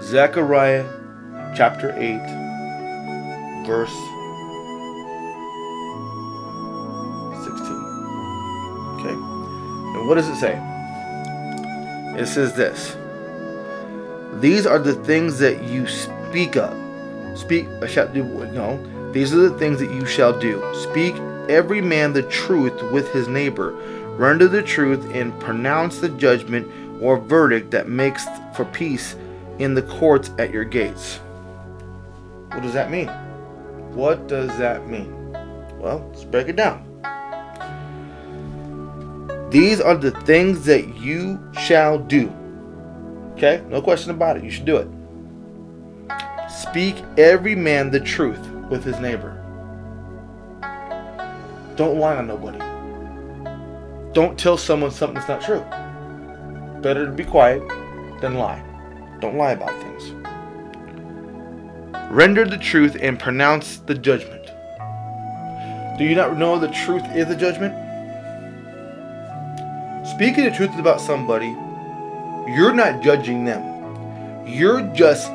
Zechariah 0.01 0.85
chapter 1.57 1.95
8, 1.97 3.67
verse 3.67 3.95
What 10.07 10.17
does 10.17 10.29
it 10.29 10.37
say? 10.37 10.61
It 12.19 12.27
says 12.27 12.55
this 12.55 12.97
These 14.41 14.67
are 14.67 14.79
the 14.79 14.95
things 14.95 15.39
that 15.39 15.65
you 15.65 15.87
speak 15.87 16.57
of. 16.57 16.77
Speak, 17.39 17.67
I 17.83 17.87
shall 17.87 18.13
do, 18.13 18.23
no. 18.23 19.13
These 19.13 19.33
are 19.33 19.49
the 19.49 19.59
things 19.59 19.81
that 19.81 19.91
you 19.91 20.05
shall 20.05 20.39
do. 20.39 20.63
Speak 20.75 21.15
every 21.49 21.81
man 21.81 22.13
the 22.13 22.23
truth 22.25 22.83
with 22.93 23.11
his 23.13 23.29
neighbor. 23.29 23.73
Render 24.17 24.47
the 24.47 24.63
truth 24.63 25.05
and 25.15 25.39
pronounce 25.41 25.99
the 25.99 26.11
judgment 26.11 26.71
or 27.03 27.19
verdict 27.19 27.71
that 27.71 27.89
makes 27.89 28.25
for 28.55 28.65
peace 28.67 29.17
in 29.59 29.75
the 29.75 29.83
courts 29.83 30.31
at 30.39 30.53
your 30.53 30.65
gates. 30.65 31.17
What 32.51 32.63
does 32.63 32.75
that 32.75 32.91
mean? 32.91 33.09
What 33.95 34.29
does 34.29 34.57
that 34.59 34.87
mean? 34.87 35.33
Well, 35.79 36.07
let's 36.11 36.25
break 36.25 36.49
it 36.49 36.57
down. 36.57 36.94
These 39.55 39.81
are 39.81 39.95
the 39.95 40.11
things 40.11 40.65
that 40.65 40.97
you 40.97 41.39
shall 41.53 41.97
do. 41.97 42.29
Okay? 43.35 43.63
No 43.69 43.81
question 43.81 44.11
about 44.11 44.37
it. 44.37 44.43
You 44.43 44.51
should 44.51 44.65
do 44.65 44.79
it. 44.79 44.89
Speak 46.51 46.97
every 47.17 47.55
man 47.55 47.93
the 47.93 48.01
truth 48.01 48.45
with 48.69 48.83
his 48.83 48.99
neighbor. 48.99 49.41
Don't 51.77 52.01
lie 52.01 52.17
on 52.17 52.27
nobody. 52.27 52.59
Don't 54.13 54.37
tell 54.37 54.57
someone 54.57 54.91
something 54.91 55.15
that's 55.15 55.29
not 55.29 55.41
true. 55.41 55.61
Better 56.83 57.07
to 57.07 57.13
be 57.13 57.23
quiet 57.23 57.63
than 58.21 58.35
lie. 58.35 58.61
Don't 59.21 59.37
lie 59.37 59.53
about 59.53 59.71
things. 59.81 60.11
Render 62.11 62.45
the 62.45 62.59
truth 62.59 62.97
and 63.01 63.21
pronounce 63.21 63.77
the 63.77 63.95
judgment. 63.95 64.47
Do 65.97 66.03
you 66.03 66.17
not 66.17 66.37
know 66.37 66.59
the 66.59 66.73
truth 66.73 67.05
is 67.15 67.29
the 67.29 67.37
judgment? 67.37 67.84
Speaking 70.15 70.45
the 70.45 70.53
truth 70.53 70.79
about 70.79 71.01
somebody, 71.01 71.49
you're 72.47 72.73
not 72.73 73.03
judging 73.03 73.45
them. 73.45 74.47
You're 74.47 74.83
just 74.95 75.29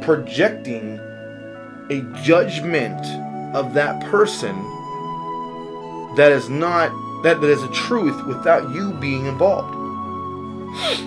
projecting 0.00 1.00
a 1.90 2.00
judgment 2.22 3.04
of 3.52 3.74
that 3.74 4.00
person 4.04 4.54
that 6.14 6.30
is 6.30 6.48
not 6.48 6.92
that, 7.24 7.40
that 7.40 7.50
is 7.50 7.64
a 7.64 7.72
truth 7.72 8.24
without 8.26 8.72
you 8.72 8.92
being 8.94 9.26
involved. 9.26 9.74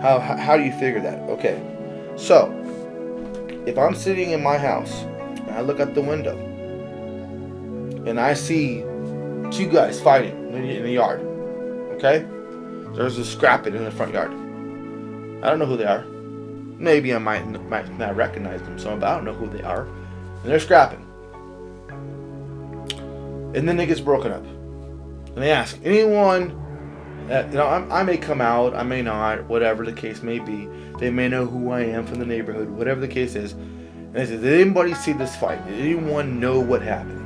How, 0.00 0.20
how, 0.20 0.36
how 0.36 0.56
do 0.56 0.62
you 0.62 0.70
figure 0.70 1.00
that? 1.00 1.18
Okay. 1.28 1.60
So, 2.16 2.52
if 3.66 3.76
I'm 3.76 3.96
sitting 3.96 4.30
in 4.30 4.40
my 4.40 4.56
house 4.56 5.02
and 5.02 5.50
I 5.50 5.60
look 5.62 5.80
out 5.80 5.92
the 5.94 6.00
window 6.00 6.38
and 8.06 8.20
I 8.20 8.34
see 8.34 8.82
two 9.50 9.68
guys 9.68 10.00
fighting 10.00 10.54
in 10.54 10.62
the, 10.62 10.76
in 10.76 10.84
the 10.84 10.92
yard, 10.92 11.20
okay? 11.98 12.26
There's 12.94 13.18
a 13.18 13.24
scrapping 13.24 13.74
in 13.74 13.84
the 13.84 13.90
front 13.90 14.12
yard. 14.12 14.30
I 14.30 15.50
don't 15.50 15.58
know 15.58 15.66
who 15.66 15.76
they 15.76 15.84
are. 15.84 16.04
Maybe 16.04 17.14
I 17.14 17.18
might, 17.18 17.44
might 17.68 17.96
not 17.98 18.16
recognize 18.16 18.62
them, 18.62 18.78
so 18.78 18.96
but 18.96 19.08
I 19.08 19.14
don't 19.14 19.24
know 19.24 19.34
who 19.34 19.48
they 19.48 19.62
are. 19.62 19.82
And 19.82 20.44
they're 20.44 20.60
scrapping. 20.60 21.04
And 23.54 23.68
then 23.68 23.78
it 23.80 23.86
gets 23.86 24.00
broken 24.00 24.32
up. 24.32 24.44
And 24.44 25.36
they 25.38 25.50
ask 25.50 25.78
anyone 25.84 26.54
that, 27.28 27.48
you 27.48 27.54
know, 27.54 27.66
I, 27.66 28.00
I 28.00 28.02
may 28.04 28.16
come 28.16 28.40
out, 28.40 28.74
I 28.74 28.82
may 28.82 29.02
not, 29.02 29.44
whatever 29.44 29.84
the 29.84 29.92
case 29.92 30.22
may 30.22 30.38
be. 30.38 30.68
They 30.98 31.10
may 31.10 31.28
know 31.28 31.46
who 31.46 31.70
I 31.70 31.80
am 31.80 32.06
from 32.06 32.18
the 32.18 32.26
neighborhood, 32.26 32.68
whatever 32.70 33.00
the 33.00 33.08
case 33.08 33.34
is. 33.34 33.52
And 33.52 34.14
they 34.14 34.26
say, 34.26 34.36
Did 34.36 34.60
anybody 34.60 34.94
see 34.94 35.12
this 35.12 35.36
fight? 35.36 35.64
Did 35.66 35.80
anyone 35.80 36.40
know 36.40 36.60
what 36.60 36.82
happened? 36.82 37.16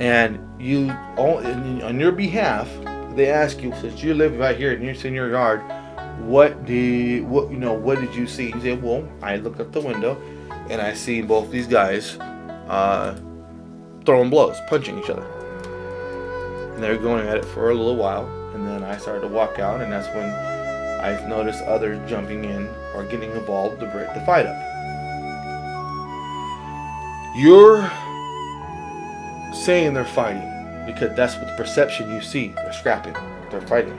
And 0.00 0.40
you, 0.60 0.90
all, 1.16 1.38
on 1.38 2.00
your 2.00 2.12
behalf, 2.12 2.68
they 3.16 3.30
ask 3.30 3.62
you, 3.62 3.72
since 3.80 4.02
you 4.02 4.14
live 4.14 4.38
right 4.38 4.56
here 4.56 4.72
and 4.72 4.82
you're 4.82 4.94
in 4.94 5.14
your 5.14 5.30
yard, 5.30 5.62
what 6.20 6.64
did 6.64 7.24
what 7.24 7.50
you 7.50 7.56
know? 7.56 7.72
What 7.72 8.00
did 8.00 8.14
you 8.14 8.26
see? 8.26 8.48
You 8.48 8.60
say, 8.60 8.74
well, 8.74 9.08
I 9.22 9.36
looked 9.36 9.60
out 9.60 9.72
the 9.72 9.80
window, 9.80 10.20
and 10.70 10.80
I 10.80 10.94
see 10.94 11.22
both 11.22 11.50
these 11.50 11.66
guys 11.66 12.16
uh, 12.68 13.18
throwing 14.04 14.30
blows, 14.30 14.56
punching 14.68 14.98
each 14.98 15.10
other. 15.10 15.26
And 16.74 16.82
they're 16.82 16.98
going 16.98 17.26
at 17.26 17.38
it 17.38 17.44
for 17.46 17.70
a 17.70 17.74
little 17.74 17.96
while, 17.96 18.26
and 18.54 18.66
then 18.66 18.84
I 18.84 18.96
started 18.98 19.22
to 19.22 19.28
walk 19.28 19.58
out, 19.58 19.80
and 19.80 19.90
that's 19.90 20.08
when 20.14 20.30
I 21.02 21.28
noticed 21.28 21.62
others 21.64 21.98
jumping 22.08 22.44
in 22.44 22.68
or 22.94 23.04
getting 23.04 23.32
involved 23.32 23.80
to 23.80 23.86
break 23.86 24.12
the 24.14 24.20
fight 24.20 24.46
up. 24.46 24.56
You're 27.36 27.90
saying 29.64 29.94
they're 29.94 30.04
fighting 30.04 30.51
because 30.86 31.16
that's 31.16 31.36
what 31.36 31.46
the 31.46 31.54
perception 31.56 32.10
you 32.10 32.20
see. 32.20 32.48
They're 32.48 32.72
scrapping, 32.72 33.14
they're 33.50 33.60
fighting. 33.62 33.98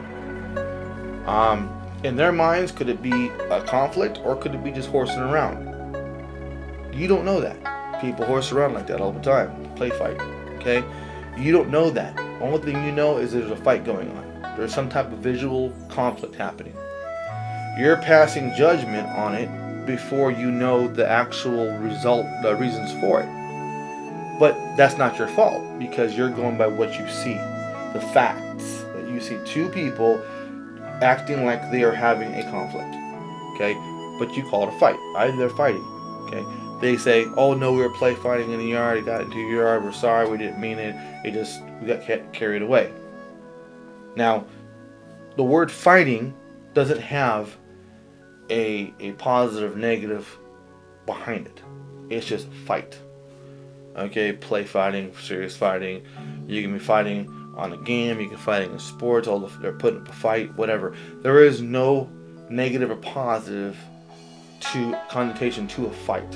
Um, 1.26 1.70
in 2.04 2.16
their 2.16 2.32
minds, 2.32 2.72
could 2.72 2.90
it 2.90 3.02
be 3.02 3.30
a 3.50 3.62
conflict 3.62 4.20
or 4.24 4.36
could 4.36 4.54
it 4.54 4.64
be 4.64 4.72
just 4.72 4.90
horsing 4.90 5.20
around? 5.20 5.70
You 6.94 7.08
don't 7.08 7.26
know 7.26 7.40
that. 7.40 8.02
People 8.02 8.26
horse 8.26 8.52
around 8.52 8.74
like 8.74 8.88
that 8.88 9.00
all 9.00 9.12
the 9.12 9.22
time, 9.22 9.74
play 9.76 9.90
fight. 9.92 10.20
Okay, 10.58 10.84
you 11.38 11.52
don't 11.52 11.70
know 11.70 11.90
that. 11.90 12.20
Only 12.42 12.60
thing 12.60 12.84
you 12.86 12.92
know 12.92 13.18
is 13.18 13.32
there's 13.32 13.50
a 13.50 13.56
fight 13.56 13.86
going 13.86 14.10
on. 14.12 14.56
There's 14.58 14.74
some 14.74 14.90
type 14.90 15.12
of 15.12 15.20
visual 15.20 15.74
conflict 15.90 16.36
happening. 16.36 16.76
You're 17.78 17.98
passing 17.98 18.54
judgment 18.56 19.08
on 19.08 19.34
it 19.34 19.86
before 19.86 20.32
you 20.32 20.52
know 20.52 20.88
the 20.88 21.08
actual 21.08 21.76
result, 21.78 22.26
the 22.44 22.56
reasons 22.56 22.92
for 23.00 23.22
it. 23.22 23.43
But 24.44 24.76
that's 24.76 24.98
not 24.98 25.18
your 25.18 25.30
fault 25.30 25.64
because 25.80 26.18
you're 26.18 26.30
going 26.30 26.58
by 26.58 26.68
what 26.68 27.00
you 27.00 27.08
see, 27.08 27.36
the 27.94 28.02
facts 28.14 28.84
that 28.94 29.08
you 29.08 29.22
see 29.22 29.40
two 29.46 29.70
people 29.70 30.22
acting 31.02 31.46
like 31.46 31.72
they 31.72 31.84
are 31.84 31.94
having 31.94 32.34
a 32.36 32.44
conflict. 32.52 32.94
Okay, 33.56 33.74
but 34.20 34.36
you 34.36 34.44
call 34.50 34.68
it 34.68 34.76
a 34.76 34.80
fight. 34.80 34.98
Either 35.16 35.38
they're 35.38 35.50
fighting. 35.50 35.86
Okay, 36.26 36.44
they 36.82 36.98
say, 36.98 37.24
"Oh 37.38 37.54
no, 37.54 37.72
we 37.72 37.78
were 37.78 37.90
play 37.92 38.16
fighting 38.16 38.52
in 38.52 38.60
the 38.60 38.66
yard. 38.66 38.98
It 38.98 39.06
got 39.06 39.22
into 39.22 39.38
your 39.38 39.64
yard. 39.64 39.86
We're 39.86 39.94
sorry. 39.94 40.30
We 40.30 40.38
didn't 40.38 40.60
mean 40.60 40.78
it. 40.78 40.94
It 41.24 41.32
just 41.32 41.62
we 41.80 41.88
got 41.88 42.04
carried 42.34 42.64
away." 42.64 42.92
Now, 44.18 44.44
the 45.38 45.44
word 45.44 45.72
fighting 45.72 46.34
doesn't 46.74 47.00
have 47.00 47.56
a 48.50 48.94
a 49.00 49.14
positive 49.14 49.78
negative 49.78 50.38
behind 51.06 51.48
it. 51.48 51.62
It's 52.10 52.26
just 52.26 52.52
fight. 52.68 53.00
Okay, 53.96 54.34
play 54.34 54.64
fighting, 54.64 55.14
serious 55.22 55.56
fighting. 55.56 56.04
You 56.48 56.62
can 56.62 56.74
be 56.74 56.80
fighting 56.80 57.28
on 57.56 57.74
a 57.74 57.78
game. 57.78 58.20
You 58.20 58.28
can 58.28 58.38
fighting 58.38 58.72
in 58.72 58.80
sports. 58.80 59.28
All 59.28 59.40
the, 59.40 59.48
they're 59.60 59.74
putting 59.74 60.02
up 60.02 60.10
a 60.10 60.14
fight, 60.14 60.54
whatever. 60.56 60.96
There 61.22 61.44
is 61.44 61.62
no 61.62 62.10
negative 62.50 62.90
or 62.90 62.96
positive 62.98 63.78
to 64.60 64.98
connotation 65.10 65.68
to 65.70 65.86
a 65.86 65.92
fight. 65.92 66.32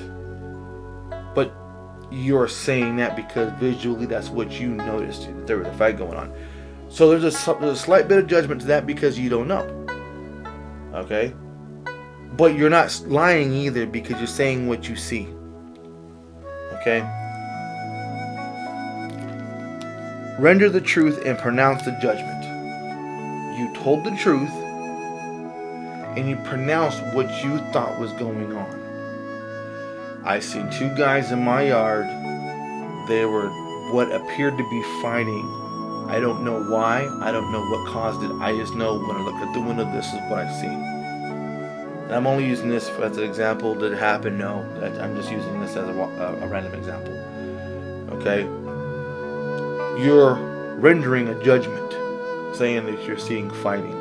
But 1.33 1.51
you're 2.11 2.47
saying 2.47 2.97
that 2.97 3.15
because 3.15 3.51
visually 3.59 4.05
that's 4.05 4.29
what 4.29 4.59
you 4.59 4.69
noticed 4.69 5.25
that 5.25 5.47
there 5.47 5.57
was 5.57 5.67
a 5.67 5.73
fight 5.73 5.97
going 5.97 6.15
on. 6.15 6.33
So 6.89 7.09
there's 7.09 7.23
a 7.23 7.53
there's 7.55 7.79
a 7.79 7.81
slight 7.81 8.07
bit 8.07 8.19
of 8.19 8.27
judgment 8.27 8.61
to 8.61 8.67
that 8.67 8.85
because 8.85 9.17
you 9.19 9.29
don't 9.29 9.47
know. 9.47 9.65
Okay, 10.93 11.33
but 12.37 12.55
you're 12.55 12.69
not 12.69 13.03
lying 13.07 13.51
either 13.53 13.85
because 13.85 14.17
you're 14.17 14.27
saying 14.27 14.67
what 14.67 14.87
you 14.87 14.95
see. 14.95 15.27
Okay. 16.81 17.05
Render 20.39 20.69
the 20.69 20.81
truth 20.81 21.25
and 21.25 21.35
pronounce 21.39 21.83
the 21.83 21.93
judgment. 21.93 22.43
You 23.57 23.73
told 23.73 24.03
the 24.03 24.15
truth 24.15 24.51
and 26.15 26.29
you 26.29 26.35
pronounced 26.35 27.01
what 27.15 27.43
you 27.43 27.57
thought 27.71 27.99
was 27.99 28.11
going 28.13 28.55
on. 28.55 30.21
I 30.23 30.39
seen 30.39 30.69
two 30.69 30.93
guys 30.95 31.31
in 31.31 31.43
my 31.43 31.63
yard. 31.63 32.05
They 33.07 33.25
were 33.25 33.49
what 33.91 34.11
appeared 34.11 34.59
to 34.59 34.69
be 34.69 34.83
fighting. 35.01 35.43
I 36.07 36.19
don't 36.19 36.43
know 36.43 36.63
why. 36.65 37.07
I 37.23 37.31
don't 37.31 37.51
know 37.51 37.67
what 37.71 37.87
caused 37.87 38.21
it. 38.21 38.31
I 38.39 38.55
just 38.55 38.75
know 38.75 38.99
when 38.99 39.17
I 39.17 39.21
look 39.21 39.35
at 39.35 39.51
the 39.55 39.59
window, 39.59 39.91
this 39.91 40.05
is 40.05 40.19
what 40.29 40.45
I 40.45 40.61
see. 40.61 40.67
And 40.67 42.13
I'm 42.13 42.27
only 42.27 42.45
using 42.45 42.69
this 42.69 42.89
as 42.89 43.17
an 43.17 43.23
example. 43.23 43.73
Did 43.73 43.93
it 43.93 43.97
happen? 43.97 44.37
No. 44.37 44.59
I'm 45.01 45.15
just 45.15 45.31
using 45.31 45.59
this 45.61 45.71
as 45.71 45.87
a, 45.87 45.91
a, 45.91 46.45
a 46.45 46.47
random 46.47 46.75
example. 46.75 47.13
Okay? 48.19 48.66
You're 49.97 50.35
rendering 50.75 51.27
a 51.27 51.43
judgment, 51.43 51.91
saying 52.55 52.85
that 52.85 53.03
you're 53.07 53.17
seeing 53.17 53.49
fighting. 53.49 53.95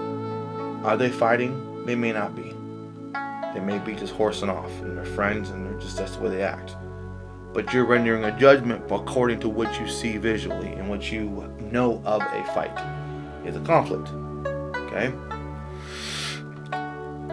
Are 0.84 0.94
they 0.94 1.08
fighting? 1.08 1.86
They 1.86 1.94
may 1.94 2.12
not 2.12 2.36
be. 2.36 2.54
They 3.54 3.60
may 3.60 3.78
be 3.78 3.94
just 3.94 4.12
horsing 4.12 4.50
off 4.50 4.70
and 4.82 4.94
they're 4.94 5.06
friends 5.06 5.48
and 5.48 5.64
they're 5.64 5.80
just 5.80 5.96
that's 5.96 6.16
the 6.16 6.22
way 6.22 6.28
they 6.28 6.42
act. 6.42 6.76
But 7.54 7.72
you're 7.72 7.86
rendering 7.86 8.24
a 8.24 8.38
judgment 8.38 8.84
according 8.90 9.40
to 9.40 9.48
what 9.48 9.80
you 9.80 9.88
see 9.88 10.18
visually 10.18 10.74
and 10.74 10.90
what 10.90 11.10
you 11.10 11.50
know 11.72 12.02
of 12.04 12.20
a 12.20 12.44
fight. 12.52 12.78
It's 13.46 13.56
a 13.56 13.60
conflict. 13.60 14.10
Okay? 14.76 15.14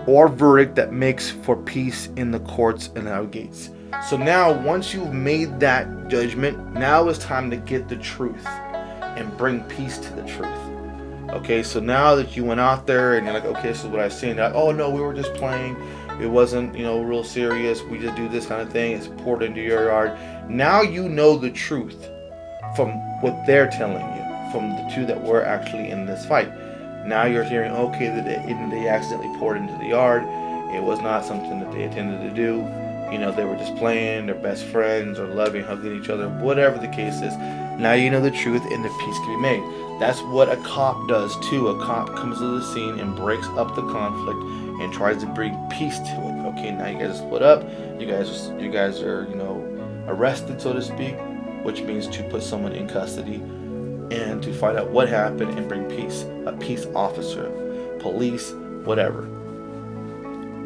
Or 0.07 0.29
verdict 0.29 0.75
that 0.75 0.93
makes 0.93 1.29
for 1.29 1.57
peace 1.57 2.07
in 2.15 2.31
the 2.31 2.39
courts 2.39 2.91
and 2.95 3.09
our 3.09 3.25
gates. 3.25 3.71
So 4.09 4.17
now, 4.17 4.51
once 4.51 4.93
you've 4.93 5.13
made 5.13 5.59
that 5.59 6.07
judgment, 6.07 6.73
now 6.73 7.07
it's 7.07 7.19
time 7.19 7.49
to 7.51 7.57
get 7.57 7.87
the 7.87 7.95
truth 7.95 8.45
and 8.45 9.35
bring 9.37 9.63
peace 9.63 9.97
to 9.97 10.13
the 10.13 10.23
truth. 10.23 11.29
Okay, 11.29 11.63
so 11.63 11.79
now 11.79 12.13
that 12.15 12.35
you 12.35 12.43
went 12.43 12.59
out 12.59 12.85
there 12.85 13.17
and 13.17 13.25
you're 13.25 13.33
like, 13.33 13.45
okay, 13.45 13.69
this 13.69 13.83
is 13.83 13.87
what 13.87 13.99
I've 13.99 14.13
seen. 14.13 14.37
Like, 14.37 14.53
oh 14.53 14.71
no, 14.71 14.89
we 14.89 15.01
were 15.01 15.13
just 15.13 15.33
playing. 15.33 15.75
It 16.21 16.27
wasn't, 16.27 16.75
you 16.77 16.83
know, 16.83 17.01
real 17.01 17.23
serious. 17.23 17.81
We 17.81 17.97
just 17.97 18.15
do 18.15 18.29
this 18.29 18.45
kind 18.45 18.61
of 18.61 18.71
thing. 18.71 18.91
It's 18.91 19.07
poured 19.23 19.41
into 19.41 19.61
your 19.61 19.85
yard. 19.85 20.17
Now 20.49 20.81
you 20.81 21.09
know 21.09 21.37
the 21.37 21.49
truth 21.49 22.07
from 22.75 22.91
what 23.21 23.45
they're 23.47 23.69
telling 23.69 24.05
you, 24.15 24.51
from 24.51 24.69
the 24.69 24.91
two 24.93 25.05
that 25.05 25.23
were 25.23 25.43
actually 25.43 25.89
in 25.89 26.05
this 26.05 26.25
fight. 26.25 26.51
Now 27.07 27.25
you're 27.25 27.43
hearing, 27.43 27.71
okay, 27.71 28.07
that 28.07 28.25
they, 28.25 28.75
they 28.75 28.87
accidentally 28.87 29.35
poured 29.39 29.57
into 29.57 29.75
the 29.77 29.87
yard. 29.87 30.23
It 30.75 30.83
was 30.83 30.99
not 31.01 31.25
something 31.25 31.59
that 31.61 31.71
they 31.71 31.83
intended 31.83 32.29
to 32.29 32.35
do. 32.35 32.61
You 33.13 33.19
know, 33.19 33.31
they 33.31 33.45
were 33.45 33.55
just 33.55 33.75
playing, 33.75 34.25
they're 34.25 34.33
best 34.33 34.65
friends, 34.65 35.19
or 35.19 35.27
loving, 35.27 35.63
hugging 35.63 35.95
each 36.01 36.09
other, 36.09 36.27
whatever 36.27 36.79
the 36.79 36.87
case 36.87 37.21
is. 37.21 37.37
Now 37.77 37.93
you 37.93 38.09
know 38.09 38.19
the 38.19 38.31
truth 38.31 38.63
and 38.71 38.83
the 38.83 38.89
peace 38.89 39.17
can 39.19 39.35
be 39.35 39.41
made. 39.41 39.99
That's 39.99 40.19
what 40.21 40.49
a 40.49 40.57
cop 40.57 41.07
does 41.07 41.37
too. 41.47 41.67
A 41.67 41.85
cop 41.85 42.15
comes 42.15 42.39
to 42.39 42.59
the 42.59 42.73
scene 42.73 42.99
and 42.99 43.15
breaks 43.15 43.45
up 43.49 43.75
the 43.75 43.83
conflict 43.83 44.39
and 44.81 44.91
tries 44.91 45.19
to 45.21 45.27
bring 45.27 45.53
peace 45.69 45.99
to 45.99 46.05
it. 46.05 46.45
Okay, 46.53 46.71
now 46.71 46.87
you 46.87 46.97
guys 46.97 47.19
split 47.19 47.43
up. 47.43 47.61
You 47.99 48.07
guys, 48.07 48.49
you 48.59 48.71
guys 48.71 48.99
are, 49.03 49.27
you 49.29 49.35
know, 49.35 49.61
arrested, 50.07 50.59
so 50.59 50.73
to 50.73 50.81
speak, 50.81 51.15
which 51.61 51.81
means 51.81 52.07
to 52.07 52.23
put 52.29 52.41
someone 52.41 52.71
in 52.71 52.87
custody 52.87 53.35
and 54.09 54.41
to 54.41 54.51
find 54.53 54.75
out 54.75 54.89
what 54.89 55.07
happened 55.07 55.57
and 55.57 55.69
bring 55.69 55.85
peace. 55.85 56.25
A 56.47 56.53
peace 56.53 56.87
officer, 56.95 57.51
police, 57.99 58.53
whatever. 58.85 59.27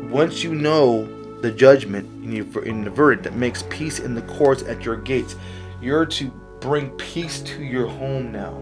Once 0.09 0.43
you 0.43 0.55
know 0.55 1.09
the 1.41 1.51
judgment 1.51 2.07
in, 2.23 2.83
the 2.83 2.89
verdict 2.89 3.23
that 3.23 3.35
makes 3.35 3.63
peace 3.69 3.99
in 3.99 4.15
the 4.15 4.21
courts 4.23 4.63
at 4.63 4.83
your 4.83 4.97
gates, 4.97 5.35
you're 5.81 6.05
to 6.05 6.31
bring 6.59 6.89
peace 6.91 7.41
to 7.41 7.63
your 7.63 7.87
home 7.87 8.31
now, 8.31 8.59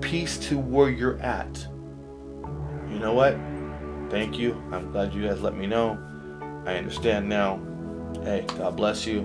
peace 0.00 0.38
to 0.38 0.58
where 0.58 0.88
you're 0.88 1.18
at. 1.18 1.66
You 2.90 2.98
know 3.00 3.12
what? 3.12 3.36
Thank 4.10 4.38
you. 4.38 4.62
I'm 4.70 4.92
glad 4.92 5.12
you 5.12 5.26
guys 5.26 5.40
let 5.40 5.56
me 5.56 5.66
know. 5.66 5.98
I 6.64 6.76
understand 6.76 7.28
now. 7.28 7.60
Hey, 8.22 8.44
God 8.56 8.76
bless 8.76 9.06
you. 9.06 9.20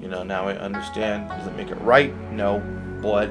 You 0.00 0.08
know, 0.08 0.22
now 0.22 0.48
I 0.48 0.56
understand. 0.56 1.28
Does 1.28 1.46
it 1.46 1.56
make 1.56 1.70
it 1.70 1.80
right? 1.80 2.14
No. 2.32 2.60
But 3.00 3.30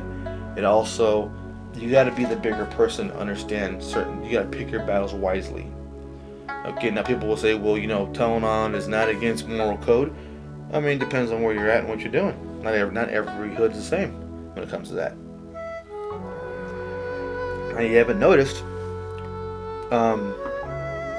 it 0.57 0.63
also, 0.63 1.31
you 1.73 1.91
got 1.91 2.05
to 2.05 2.11
be 2.11 2.23
the 2.23 2.37
bigger 2.37 2.65
person 2.65 3.09
to 3.09 3.17
understand 3.17 3.83
certain, 3.83 4.23
you 4.23 4.31
got 4.31 4.49
to 4.49 4.57
pick 4.57 4.71
your 4.71 4.85
battles 4.85 5.13
wisely. 5.13 5.67
Okay, 6.65 6.89
now 6.89 7.03
people 7.03 7.27
will 7.27 7.37
say, 7.37 7.53
well, 7.53 7.77
you 7.77 7.85
know, 7.85 8.11
telling 8.13 8.43
on 8.43 8.73
is 8.73 8.87
not 8.87 9.07
against 9.07 9.47
moral 9.47 9.77
code. 9.77 10.15
I 10.73 10.79
mean, 10.79 10.93
it 10.93 10.99
depends 10.99 11.31
on 11.31 11.43
where 11.43 11.53
you're 11.53 11.69
at 11.69 11.81
and 11.81 11.89
what 11.89 11.99
you're 11.99 12.11
doing. 12.11 12.61
Not 12.63 12.73
every, 12.73 12.91
not 12.93 13.09
every 13.09 13.53
hood's 13.53 13.77
the 13.77 13.83
same 13.83 14.13
when 14.55 14.63
it 14.63 14.69
comes 14.69 14.89
to 14.89 14.95
that. 14.95 15.15
Now, 17.75 17.81
you 17.81 17.95
haven't 17.97 18.19
noticed, 18.19 18.63
um, 19.91 20.33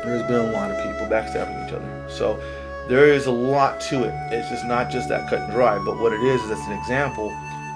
there's 0.04 0.26
been 0.26 0.40
a 0.40 0.52
lot 0.52 0.70
of 0.70 0.76
people 0.78 1.06
backstabbing 1.06 1.66
each 1.66 1.72
other. 1.72 2.06
So 2.08 2.42
there 2.88 3.06
is 3.06 3.26
a 3.26 3.32
lot 3.32 3.80
to 3.82 4.02
it. 4.02 4.14
It's 4.32 4.48
just 4.48 4.64
not 4.64 4.90
just 4.90 5.08
that 5.10 5.30
cut 5.30 5.40
and 5.40 5.52
dry. 5.52 5.78
But 5.84 6.00
what 6.00 6.12
it 6.12 6.22
is 6.22 6.42
is 6.42 6.50
it's 6.50 6.66
an 6.66 6.72
example 6.72 7.30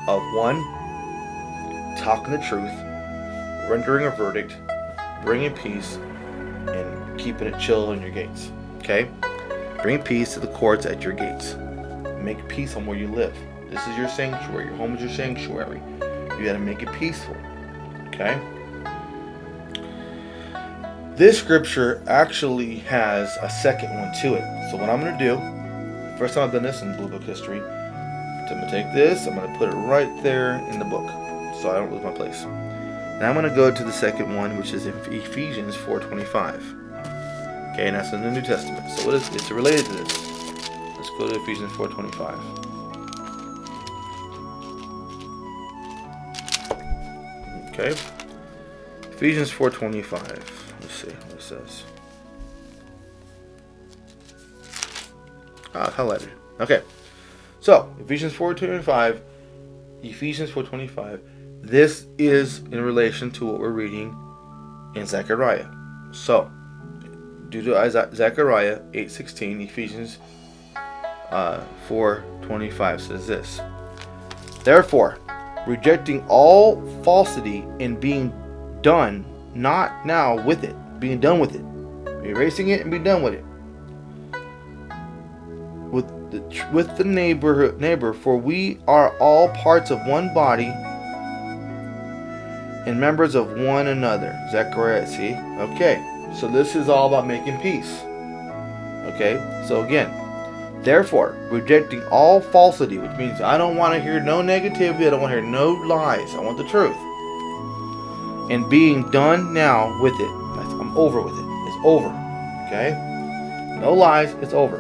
of 0.09 0.22
one 0.35 0.61
talking 1.98 2.33
the 2.33 2.38
truth, 2.38 2.72
rendering 3.70 4.06
a 4.06 4.11
verdict, 4.11 4.56
bringing 5.22 5.52
peace, 5.52 5.96
and 6.66 6.99
keeping 7.20 7.46
it 7.46 7.59
chill 7.61 7.88
on 7.88 8.00
your 8.00 8.11
gates. 8.11 8.50
Okay? 8.78 9.09
Bring 9.83 10.02
peace 10.02 10.35
to 10.35 10.40
the 10.40 10.48
courts 10.48 10.87
at 10.87 11.02
your 11.02 11.12
gates. 11.12 11.54
Make 12.22 12.48
peace 12.48 12.76
on 12.76 12.87
where 12.87 12.98
you 12.98 13.09
live. 13.09 13.37
This 13.70 13.87
is 13.87 13.96
your 13.96 14.09
sanctuary. 14.09 14.66
Your 14.66 14.76
home 14.76 14.96
is 14.96 15.00
your 15.00 15.11
sanctuary. 15.11 15.80
You 16.38 16.44
got 16.44 16.54
to 16.54 16.59
make 16.59 16.83
it 16.83 16.92
peaceful. 16.92 17.37
Okay? 18.09 18.40
This 21.16 21.38
scripture 21.38 22.02
actually 22.06 22.76
has 22.80 23.37
a 23.42 23.50
second 23.50 23.94
one 23.94 24.12
to 24.22 24.35
it. 24.35 24.70
So 24.70 24.76
what 24.76 24.88
I'm 24.88 25.00
going 25.00 25.16
to 25.16 25.24
do, 25.24 25.37
first 26.18 26.35
time 26.35 26.44
I've 26.44 26.52
done 26.52 26.62
this 26.62 26.83
in 26.83 26.96
Blue 26.96 27.09
Book 27.09 27.22
history, 27.22 27.61
I'm 27.61 28.46
going 28.48 28.64
to 28.64 28.70
take 28.70 28.92
this, 28.92 29.26
I'm 29.26 29.37
going 29.37 29.52
to 29.52 29.59
put 29.59 29.68
it 29.68 29.76
right 29.76 30.11
there 30.22 30.56
in 30.70 30.78
the 30.78 30.85
book 30.85 31.09
so 31.61 31.70
I 31.70 31.74
don't 31.74 31.92
lose 31.92 32.02
my 32.02 32.12
place. 32.12 32.42
Now 32.44 33.28
I'm 33.28 33.35
going 33.35 33.48
to 33.48 33.54
go 33.54 33.70
to 33.70 33.85
the 33.85 33.92
second 33.92 34.35
one, 34.35 34.56
which 34.56 34.72
is 34.72 34.87
in 34.87 34.94
Ephesians 35.12 35.76
4.25. 35.76 36.79
Okay, 37.72 37.87
and 37.87 37.96
that's 37.96 38.12
in 38.12 38.22
the 38.22 38.30
New 38.30 38.42
Testament. 38.42 38.88
So 38.90 39.06
what 39.06 39.14
is 39.14 39.28
it's 39.35 39.50
related 39.50 39.87
to 39.87 39.92
this. 39.92 40.30
Let's 40.96 41.11
go 41.11 41.28
to 41.28 41.37
Ephesians 41.42 41.72
4.25. 41.72 42.61
Okay. 47.70 47.94
Ephesians 49.12 49.50
4.25. 49.50 50.11
Let's 50.80 50.94
see 50.94 51.09
what 51.09 51.33
it 51.33 51.42
says. 51.42 51.85
Ah, 55.74 55.90
highlighted. 55.96 56.30
Okay. 56.61 56.83
So, 57.61 57.94
Ephesians 58.00 58.33
4.25. 58.33 59.20
Ephesians 60.02 60.50
4.25. 60.50 61.20
This 61.62 62.06
is 62.18 62.59
in 62.59 62.80
relation 62.80 63.30
to 63.33 63.46
what 63.46 63.61
we're 63.61 63.70
reading 63.70 64.16
in 64.94 65.06
Zechariah. 65.06 65.66
So, 66.11 66.50
due 67.50 67.62
to 67.62 67.90
Zechariah 68.14 68.78
8.16, 68.92 69.64
Ephesians 69.64 70.18
uh, 71.30 71.62
4.25 71.88 73.00
says 73.00 73.26
this. 73.26 73.60
Therefore, 74.64 75.18
rejecting 75.66 76.24
all 76.28 76.80
falsity 77.02 77.64
and 77.80 78.00
being 78.00 78.32
done, 78.82 79.24
not 79.54 80.06
now 80.06 80.42
with 80.44 80.64
it, 80.64 80.74
being 81.00 81.20
done 81.20 81.38
with 81.38 81.54
it, 81.54 81.64
erasing 82.24 82.68
it 82.68 82.80
and 82.80 82.90
be 82.90 82.98
done 82.98 83.22
with 83.22 83.34
it. 83.34 83.44
With 85.90 86.06
the 86.30 86.66
with 86.72 86.96
the 86.96 87.04
neighbor 87.04 87.72
neighbor, 87.78 88.12
for 88.12 88.36
we 88.36 88.78
are 88.86 89.16
all 89.18 89.48
parts 89.48 89.90
of 89.90 89.98
one 90.06 90.32
body 90.32 90.70
and 92.86 93.00
members 93.00 93.34
of 93.34 93.50
one 93.58 93.88
another. 93.88 94.38
Zechariah, 94.52 95.06
see? 95.06 95.34
Okay, 95.34 95.96
so 96.34 96.48
this 96.48 96.74
is 96.74 96.88
all 96.88 97.08
about 97.08 97.26
making 97.26 97.60
peace. 97.60 98.02
Okay, 99.14 99.64
so 99.66 99.82
again, 99.82 100.10
therefore, 100.82 101.36
rejecting 101.50 102.02
all 102.04 102.40
falsity, 102.40 102.98
which 102.98 103.16
means 103.16 103.40
I 103.40 103.58
don't 103.58 103.76
want 103.76 103.94
to 103.94 104.00
hear 104.00 104.20
no 104.20 104.40
negativity, 104.40 105.06
I 105.06 105.10
don't 105.10 105.20
want 105.20 105.32
to 105.32 105.40
hear 105.40 105.50
no 105.50 105.72
lies, 105.72 106.34
I 106.34 106.40
want 106.40 106.58
the 106.58 106.68
truth. 106.68 106.96
And 108.50 108.68
being 108.68 109.08
done 109.10 109.54
now 109.54 110.00
with 110.02 110.14
it. 110.14 110.40
I'm 110.80 110.96
over 110.96 111.20
with 111.20 111.34
it. 111.34 111.44
It's 111.68 111.76
over. 111.84 112.08
Okay? 112.66 113.76
No 113.80 113.94
lies, 113.94 114.32
it's 114.42 114.52
over. 114.52 114.78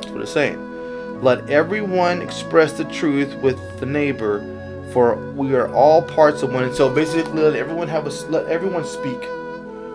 That's 0.00 0.08
what 0.08 0.22
it's 0.22 0.32
saying. 0.32 1.22
Let 1.22 1.50
everyone 1.50 2.22
express 2.22 2.72
the 2.72 2.84
truth 2.84 3.34
with 3.42 3.58
the 3.78 3.86
neighbor, 3.86 4.40
for 4.92 5.16
we 5.32 5.54
are 5.54 5.72
all 5.72 6.02
parts 6.02 6.42
of 6.42 6.52
one. 6.52 6.64
And 6.64 6.74
so 6.74 6.92
basically, 6.92 7.42
let 7.42 7.56
everyone 7.56 7.88
have 7.88 8.06
a 8.06 8.30
let 8.30 8.46
everyone 8.46 8.84
speak. 8.84 9.20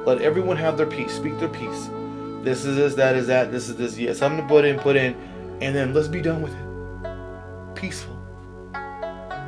Let 0.09 0.23
everyone 0.23 0.57
have 0.57 0.75
their 0.75 0.87
peace. 0.87 1.13
Speak 1.13 1.37
their 1.37 1.49
peace. 1.49 1.87
This 2.41 2.65
is 2.65 2.75
this, 2.75 2.95
that 2.95 3.15
is 3.15 3.27
that, 3.27 3.51
this 3.51 3.69
is 3.69 3.75
this. 3.75 3.95
Yes, 3.95 4.17
something 4.17 4.41
to 4.41 4.47
put 4.47 4.65
in, 4.65 4.79
put 4.79 4.95
in, 4.95 5.15
and 5.61 5.75
then 5.75 5.93
let's 5.93 6.07
be 6.07 6.19
done 6.19 6.41
with 6.41 6.51
it. 6.51 7.75
Peaceful. 7.75 8.19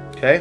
Okay. 0.10 0.38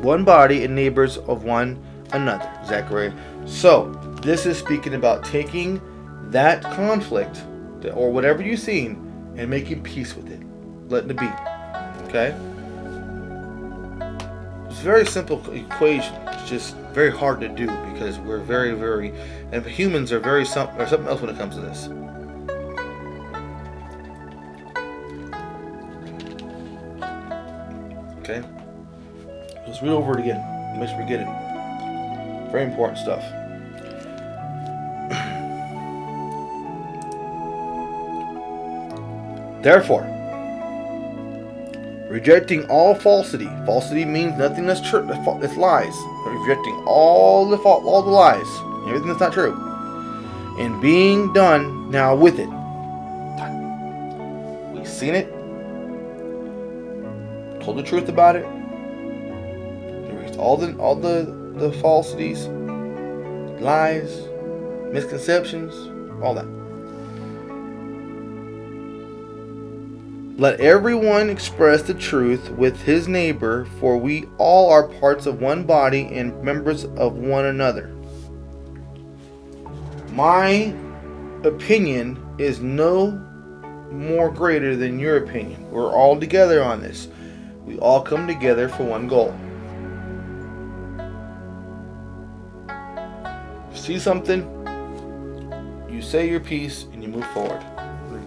One 0.00 0.22
body 0.22 0.62
and 0.62 0.76
neighbors 0.76 1.16
of 1.16 1.42
one 1.42 1.84
another. 2.12 2.48
Zechariah. 2.66 3.12
So 3.46 3.90
this 4.22 4.46
is 4.46 4.58
speaking 4.58 4.94
about 4.94 5.24
taking 5.24 5.80
that 6.30 6.62
conflict 6.62 7.42
or 7.94 8.12
whatever 8.12 8.44
you've 8.44 8.60
seen 8.60 9.34
and 9.36 9.50
making 9.50 9.82
peace 9.82 10.14
with 10.14 10.30
it, 10.30 10.40
letting 10.88 11.10
it 11.10 11.18
be. 11.18 11.30
Okay. 12.04 12.32
It's 14.70 14.78
very 14.78 15.04
simple 15.04 15.42
equation. 15.50 16.14
It's 16.28 16.48
just 16.48 16.76
very 16.94 17.10
hard 17.10 17.40
to 17.40 17.48
do 17.48 17.66
because 17.92 18.20
we're 18.20 18.38
very, 18.38 18.72
very, 18.72 19.12
and 19.50 19.66
humans 19.66 20.12
are 20.12 20.20
very 20.20 20.46
some 20.46 20.68
or 20.78 20.86
something 20.86 21.08
else 21.08 21.20
when 21.20 21.28
it 21.28 21.36
comes 21.36 21.56
to 21.56 21.60
this. 21.60 21.88
Okay. 28.20 28.42
Let's 29.66 29.82
read 29.82 29.90
over 29.90 30.16
it 30.16 30.20
again. 30.20 30.78
Make 30.78 30.88
sure 30.88 30.98
we 30.98 31.08
get 31.08 31.20
it. 31.20 31.26
Very 32.52 32.62
important 32.62 32.98
stuff. 32.98 33.22
Therefore, 39.64 40.04
rejecting 42.08 42.70
all 42.70 42.94
falsity. 42.94 43.50
Falsity 43.66 44.04
means 44.04 44.38
nothing 44.38 44.66
that's 44.66 44.80
true. 44.80 45.08
It's 45.42 45.56
lies. 45.56 45.96
Rejecting 46.44 46.74
all 46.86 47.48
the 47.48 47.56
fa- 47.56 47.68
all 47.68 48.02
the 48.02 48.10
lies, 48.10 48.46
everything 48.86 49.08
that's 49.08 49.20
not 49.20 49.32
true, 49.32 49.54
and 50.58 50.78
being 50.82 51.32
done 51.32 51.90
now 51.90 52.14
with 52.14 52.38
it. 52.38 52.50
We've 54.74 54.86
seen 54.86 55.14
it. 55.14 55.30
Told 57.62 57.78
the 57.78 57.82
truth 57.82 58.10
about 58.10 58.36
it. 58.36 58.44
Erased 60.10 60.38
all 60.38 60.58
the 60.58 60.76
all 60.76 60.94
the 60.96 61.34
the 61.56 61.72
falsities, 61.80 62.46
lies, 63.62 64.28
misconceptions, 64.92 65.72
all 66.22 66.34
that. 66.34 66.63
Let 70.36 70.58
everyone 70.58 71.30
express 71.30 71.82
the 71.82 71.94
truth 71.94 72.50
with 72.50 72.82
his 72.82 73.06
neighbor, 73.06 73.66
for 73.78 73.96
we 73.96 74.24
all 74.36 74.68
are 74.68 74.88
parts 74.88 75.26
of 75.26 75.40
one 75.40 75.62
body 75.62 76.08
and 76.08 76.42
members 76.42 76.86
of 76.86 77.14
one 77.14 77.44
another. 77.44 77.94
My 80.10 80.74
opinion 81.44 82.20
is 82.38 82.58
no 82.58 83.12
more 83.92 84.28
greater 84.28 84.74
than 84.74 84.98
your 84.98 85.18
opinion. 85.18 85.70
We're 85.70 85.92
all 85.92 86.18
together 86.18 86.64
on 86.64 86.82
this. 86.82 87.06
We 87.64 87.78
all 87.78 88.02
come 88.02 88.26
together 88.26 88.68
for 88.68 88.82
one 88.82 89.06
goal. 89.06 89.32
See 93.72 94.00
something, 94.00 94.42
you 95.88 96.02
say 96.02 96.28
your 96.28 96.40
piece, 96.40 96.84
and 96.92 97.04
you 97.04 97.08
move 97.08 97.26
forward. 97.26 97.64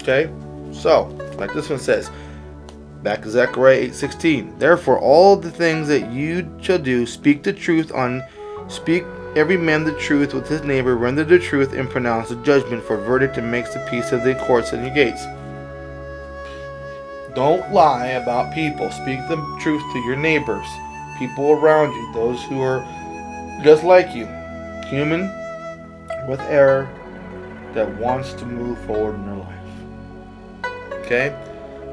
Okay? 0.01 0.31
So, 0.71 1.03
like 1.37 1.53
this 1.53 1.69
one 1.69 1.79
says, 1.79 2.11
back 3.03 3.21
to 3.23 3.29
Zechariah 3.29 3.89
8:16. 3.89 4.59
Therefore, 4.59 4.99
all 4.99 5.35
the 5.35 5.51
things 5.51 5.87
that 5.87 6.11
you 6.11 6.49
shall 6.61 6.79
do, 6.79 7.05
speak 7.05 7.43
the 7.43 7.53
truth 7.53 7.91
on, 7.93 8.23
speak 8.67 9.03
every 9.35 9.57
man 9.57 9.83
the 9.83 9.93
truth 9.93 10.33
with 10.33 10.47
his 10.47 10.63
neighbor, 10.63 10.95
render 10.95 11.23
the 11.23 11.39
truth, 11.39 11.73
and 11.73 11.89
pronounce 11.89 12.29
the 12.29 12.35
judgment 12.37 12.83
for 12.83 12.97
verdict, 12.97 13.37
and 13.37 13.51
makes 13.51 13.73
the 13.73 13.85
peace 13.89 14.11
of 14.11 14.23
the 14.23 14.35
courts 14.35 14.73
and 14.73 14.85
the 14.85 14.89
gates. 14.89 15.23
Don't 17.35 17.71
lie 17.71 18.07
about 18.07 18.53
people. 18.53 18.89
Speak 18.89 19.19
the 19.27 19.37
truth 19.61 19.83
to 19.93 19.99
your 19.99 20.15
neighbors, 20.15 20.65
people 21.19 21.51
around 21.51 21.93
you, 21.93 22.13
those 22.13 22.41
who 22.43 22.61
are 22.61 22.83
just 23.63 23.83
like 23.83 24.15
you, 24.15 24.25
human 24.87 25.31
with 26.27 26.41
error 26.41 26.89
that 27.73 27.87
wants 27.99 28.33
to 28.33 28.45
move 28.45 28.77
forward 28.85 29.15
in 29.15 29.25
their 29.27 29.35
life. 29.35 29.66
Okay? 31.07 31.33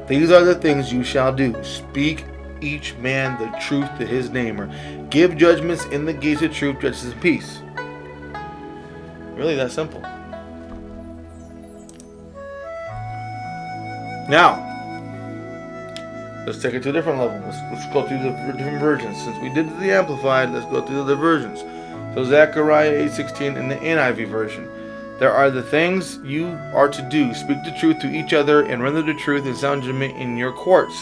These 0.07 0.29
are 0.29 0.43
the 0.43 0.55
things 0.55 0.91
you 0.91 1.05
shall 1.05 1.33
do. 1.33 1.55
Speak 1.63 2.25
each 2.59 2.95
man 2.95 3.39
the 3.39 3.47
truth 3.59 3.89
to 3.97 4.05
his 4.05 4.29
neighbor. 4.29 4.69
Give 5.09 5.37
judgments 5.37 5.85
in 5.85 6.03
the 6.03 6.11
gates 6.11 6.41
of 6.41 6.53
truth, 6.53 6.81
justice, 6.81 7.13
and 7.13 7.21
peace. 7.21 7.61
Really 9.35 9.55
that 9.55 9.71
simple. 9.71 10.01
Now, 14.27 14.61
let's 16.45 16.61
take 16.61 16.73
it 16.73 16.83
to 16.83 16.89
a 16.89 16.93
different 16.93 17.19
level. 17.19 17.39
Let's, 17.45 17.57
let's 17.71 17.93
go 17.93 18.05
through 18.05 18.19
the 18.19 18.31
different 18.57 18.81
versions. 18.81 19.17
Since 19.23 19.37
we 19.39 19.49
did 19.53 19.69
the 19.79 19.91
Amplified, 19.91 20.51
let's 20.51 20.65
go 20.65 20.85
through 20.85 21.05
the 21.05 21.15
versions. 21.15 21.61
So 22.15 22.25
Zechariah 22.25 23.07
8.16 23.09 23.55
in 23.55 23.69
the 23.69 23.75
NIV 23.75 24.27
version. 24.27 24.69
There 25.17 25.31
are 25.31 25.49
the 25.49 25.63
things 25.63 26.19
you 26.25 26.47
are 26.73 26.89
to 26.89 27.01
do. 27.09 27.33
Speak 27.33 27.63
the 27.63 27.75
truth 27.79 27.99
to 27.99 28.11
each 28.11 28.33
other 28.33 28.63
and 28.63 28.83
render 28.83 29.01
the 29.01 29.13
truth 29.13 29.45
and 29.45 29.55
sound 29.55 29.83
judgment 29.83 30.17
in 30.17 30.35
your 30.35 30.51
courts. 30.51 30.95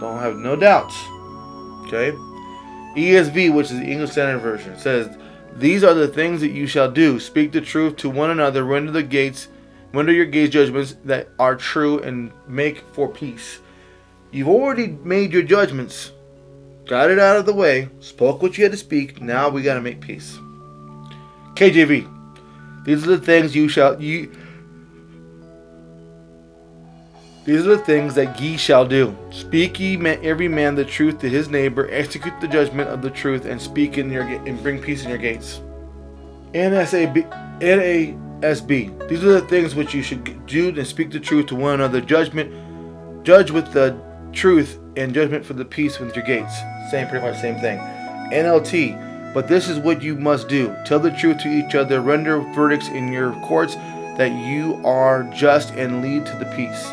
Don't 0.00 0.20
have 0.20 0.36
no 0.36 0.56
doubts. 0.56 0.96
Okay? 1.86 2.12
ESV, 2.96 3.52
which 3.52 3.70
is 3.70 3.78
the 3.78 3.84
English 3.84 4.12
Standard 4.12 4.38
Version, 4.38 4.78
says, 4.78 5.18
These 5.56 5.84
are 5.84 5.92
the 5.92 6.08
things 6.08 6.40
that 6.40 6.50
you 6.50 6.66
shall 6.66 6.90
do. 6.90 7.20
Speak 7.20 7.52
the 7.52 7.60
truth 7.60 7.96
to 7.96 8.08
one 8.08 8.30
another, 8.30 8.64
render 8.64 8.90
the 8.90 9.02
gates, 9.02 9.48
render 9.92 10.12
your 10.12 10.24
gates 10.24 10.54
judgments 10.54 10.96
that 11.04 11.28
are 11.38 11.56
true, 11.56 12.00
and 12.00 12.32
make 12.48 12.84
for 12.92 13.06
peace. 13.06 13.60
You've 14.30 14.48
already 14.48 14.88
made 14.88 15.32
your 15.32 15.42
judgments, 15.42 16.12
got 16.86 17.10
it 17.10 17.18
out 17.18 17.36
of 17.36 17.44
the 17.44 17.54
way, 17.54 17.90
spoke 18.00 18.40
what 18.40 18.56
you 18.56 18.64
had 18.64 18.72
to 18.72 18.78
speak. 18.78 19.20
Now 19.20 19.50
we 19.50 19.62
got 19.62 19.74
to 19.74 19.82
make 19.82 20.00
peace. 20.00 20.38
KJV. 21.54 22.15
These 22.86 23.04
are 23.04 23.16
the 23.16 23.18
things 23.18 23.54
you 23.54 23.68
shall 23.68 24.00
you. 24.00 24.30
These 27.44 27.66
are 27.66 27.76
the 27.76 27.78
things 27.78 28.14
that 28.14 28.40
ye 28.40 28.56
shall 28.56 28.86
do. 28.86 29.16
Speak 29.30 29.80
ye 29.80 29.96
every 29.98 30.46
man 30.46 30.76
the 30.76 30.84
truth 30.84 31.20
to 31.20 31.28
his 31.28 31.48
neighbor. 31.48 31.88
Execute 31.90 32.40
the 32.40 32.46
judgment 32.46 32.88
of 32.88 33.02
the 33.02 33.10
truth, 33.10 33.44
and 33.44 33.60
speak 33.60 33.98
in 33.98 34.10
your 34.10 34.22
and 34.22 34.62
bring 34.62 34.80
peace 34.80 35.02
in 35.02 35.08
your 35.08 35.18
gates. 35.18 35.60
NSAB, 36.54 37.28
NASB. 37.60 39.08
These 39.08 39.24
are 39.24 39.32
the 39.32 39.40
things 39.42 39.74
which 39.74 39.92
you 39.92 40.02
should 40.02 40.46
do 40.46 40.68
and 40.68 40.86
speak 40.86 41.10
the 41.10 41.20
truth 41.20 41.46
to 41.46 41.56
one 41.56 41.74
another. 41.74 42.00
Judgment, 42.00 42.52
judge 43.24 43.50
with 43.50 43.72
the 43.72 44.00
truth 44.32 44.78
and 44.96 45.12
judgment 45.12 45.44
for 45.44 45.54
the 45.54 45.64
peace 45.64 45.98
with 45.98 46.14
your 46.14 46.24
gates. 46.24 46.54
Same, 46.92 47.08
pretty 47.08 47.26
much 47.26 47.40
same 47.40 47.56
thing. 47.56 47.78
NLT. 48.32 49.05
But 49.36 49.48
this 49.48 49.68
is 49.68 49.78
what 49.78 50.00
you 50.00 50.16
must 50.16 50.48
do 50.48 50.74
tell 50.86 50.98
the 50.98 51.10
truth 51.10 51.40
to 51.42 51.48
each 51.48 51.74
other, 51.74 52.00
render 52.00 52.40
verdicts 52.54 52.88
in 52.88 53.12
your 53.12 53.34
courts 53.42 53.74
that 54.16 54.32
you 54.32 54.80
are 54.82 55.24
just, 55.24 55.74
and 55.74 56.00
lead 56.00 56.24
to 56.24 56.32
the 56.38 56.46
peace. 56.56 56.86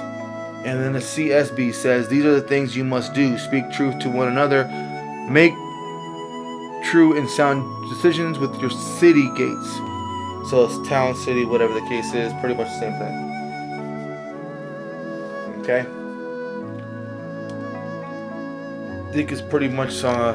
And 0.65 0.77
then 0.81 0.91
the 0.91 0.99
CSB 0.99 1.73
says, 1.73 2.09
These 2.09 2.25
are 2.25 2.33
the 2.33 2.41
things 2.41 2.75
you 2.75 2.83
must 2.83 3.13
do 3.13 3.37
speak 3.37 3.71
truth 3.71 3.97
to 3.99 4.09
one 4.09 4.27
another, 4.27 4.65
make 5.29 5.53
true 6.83 7.17
and 7.17 7.29
sound 7.29 7.63
decisions 7.89 8.37
with 8.37 8.53
your 8.59 8.71
city 8.71 9.29
gates. 9.37 9.73
So 10.49 10.65
it's 10.65 10.85
town, 10.89 11.15
city, 11.15 11.45
whatever 11.45 11.73
the 11.73 11.87
case 11.87 12.13
is, 12.13 12.33
pretty 12.41 12.55
much 12.55 12.67
the 12.67 12.79
same 12.81 12.91
thing. 12.99 13.31
Okay? 15.61 15.85
I 19.07 19.13
think 19.13 19.31
it's 19.31 19.41
pretty 19.41 19.69
much 19.69 20.03
uh, 20.03 20.33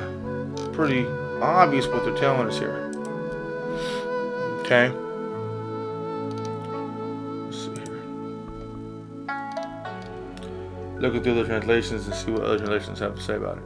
pretty 0.73 1.05
obvious 1.42 1.87
what 1.87 2.05
they're 2.05 2.16
telling 2.16 2.48
us 2.48 2.59
here. 2.59 2.92
Okay? 4.61 4.90
Let's 7.44 7.59
see 7.59 7.70
here. 7.81 8.03
Look 10.98 11.14
at 11.14 11.22
the 11.24 11.44
translations 11.44 12.07
and 12.07 12.14
see 12.14 12.31
what 12.31 12.42
other 12.42 12.59
translations 12.59 12.98
have 12.98 13.14
to 13.14 13.20
say 13.22 13.37
about 13.37 13.59
it. 13.59 13.64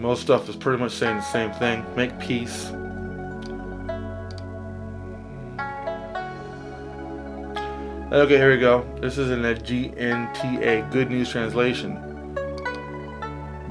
Most 0.00 0.22
stuff 0.22 0.48
is 0.48 0.56
pretty 0.56 0.82
much 0.82 0.92
saying 0.92 1.16
the 1.16 1.22
same 1.22 1.50
thing. 1.52 1.84
Make 1.96 2.18
peace. 2.18 2.70
Okay, 8.14 8.36
here 8.36 8.52
we 8.52 8.60
go. 8.60 8.86
This 9.00 9.18
is 9.18 9.32
in 9.32 9.42
the 9.42 9.56
GNTA, 9.56 10.88
Good 10.92 11.10
News 11.10 11.30
Translation. 11.30 11.98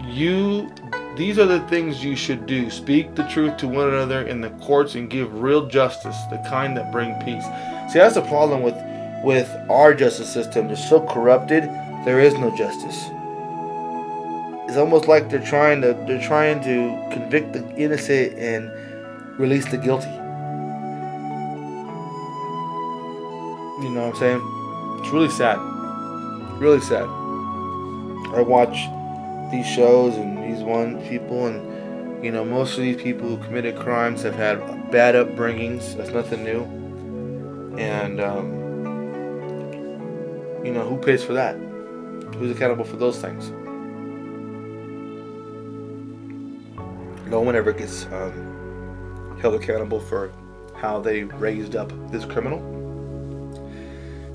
You, 0.03 0.69
these 1.15 1.39
are 1.39 1.45
the 1.45 1.61
things 1.69 2.03
you 2.03 2.17
should 2.17 2.45
do. 2.45 2.69
Speak 2.69 3.15
the 3.15 3.23
truth 3.29 3.55
to 3.59 3.69
one 3.69 3.87
another 3.87 4.27
in 4.27 4.41
the 4.41 4.49
courts 4.59 4.95
and 4.95 5.09
give 5.09 5.41
real 5.41 5.65
justice, 5.67 6.17
the 6.29 6.45
kind 6.49 6.75
that 6.75 6.91
bring 6.91 7.13
peace. 7.21 7.45
See, 7.93 7.99
that's 7.99 8.15
the 8.15 8.21
problem 8.23 8.63
with 8.63 8.75
with 9.23 9.49
our 9.69 9.93
justice 9.93 10.33
system. 10.33 10.69
It's 10.71 10.89
so 10.89 10.99
corrupted. 11.07 11.63
There 12.03 12.19
is 12.19 12.33
no 12.33 12.53
justice. 12.57 12.97
It's 14.67 14.77
almost 14.77 15.07
like 15.07 15.29
they're 15.29 15.39
trying 15.39 15.79
to 15.83 15.93
they're 16.05 16.21
trying 16.21 16.61
to 16.63 17.15
convict 17.15 17.53
the 17.53 17.65
innocent 17.77 18.37
and 18.37 18.69
release 19.39 19.71
the 19.71 19.77
guilty. 19.77 20.11
Know 24.03 24.09
what 24.09 24.21
I'm 24.21 24.39
saying? 24.41 24.99
It's 24.99 25.13
really 25.13 25.29
sad. 25.29 25.59
Really 26.59 26.81
sad. 26.81 27.07
I 28.35 28.41
watch 28.41 28.75
these 29.51 29.65
shows 29.65 30.15
and 30.15 30.37
these 30.43 30.61
one 30.63 31.01
people 31.07 31.47
and 31.47 32.23
you 32.23 32.31
know 32.31 32.43
most 32.43 32.73
of 32.77 32.79
these 32.83 33.01
people 33.01 33.27
who 33.27 33.37
committed 33.43 33.77
crimes 33.77 34.23
have 34.23 34.35
had 34.35 34.91
bad 34.91 35.15
upbringings. 35.15 35.95
That's 35.95 36.09
nothing 36.09 36.43
new. 36.43 36.63
And 37.77 38.19
um, 38.19 38.51
you 40.65 40.73
know 40.73 40.87
who 40.87 40.97
pays 40.97 41.23
for 41.23 41.33
that? 41.33 41.55
Who's 42.35 42.51
accountable 42.51 42.83
for 42.83 42.97
those 42.97 43.21
things? 43.21 43.51
No 47.29 47.39
one 47.41 47.55
ever 47.55 47.71
gets 47.71 48.05
um, 48.07 49.37
held 49.39 49.55
accountable 49.55 49.99
for 49.99 50.31
how 50.75 50.99
they 50.99 51.23
raised 51.23 51.75
up 51.75 51.91
this 52.11 52.25
criminal 52.25 52.82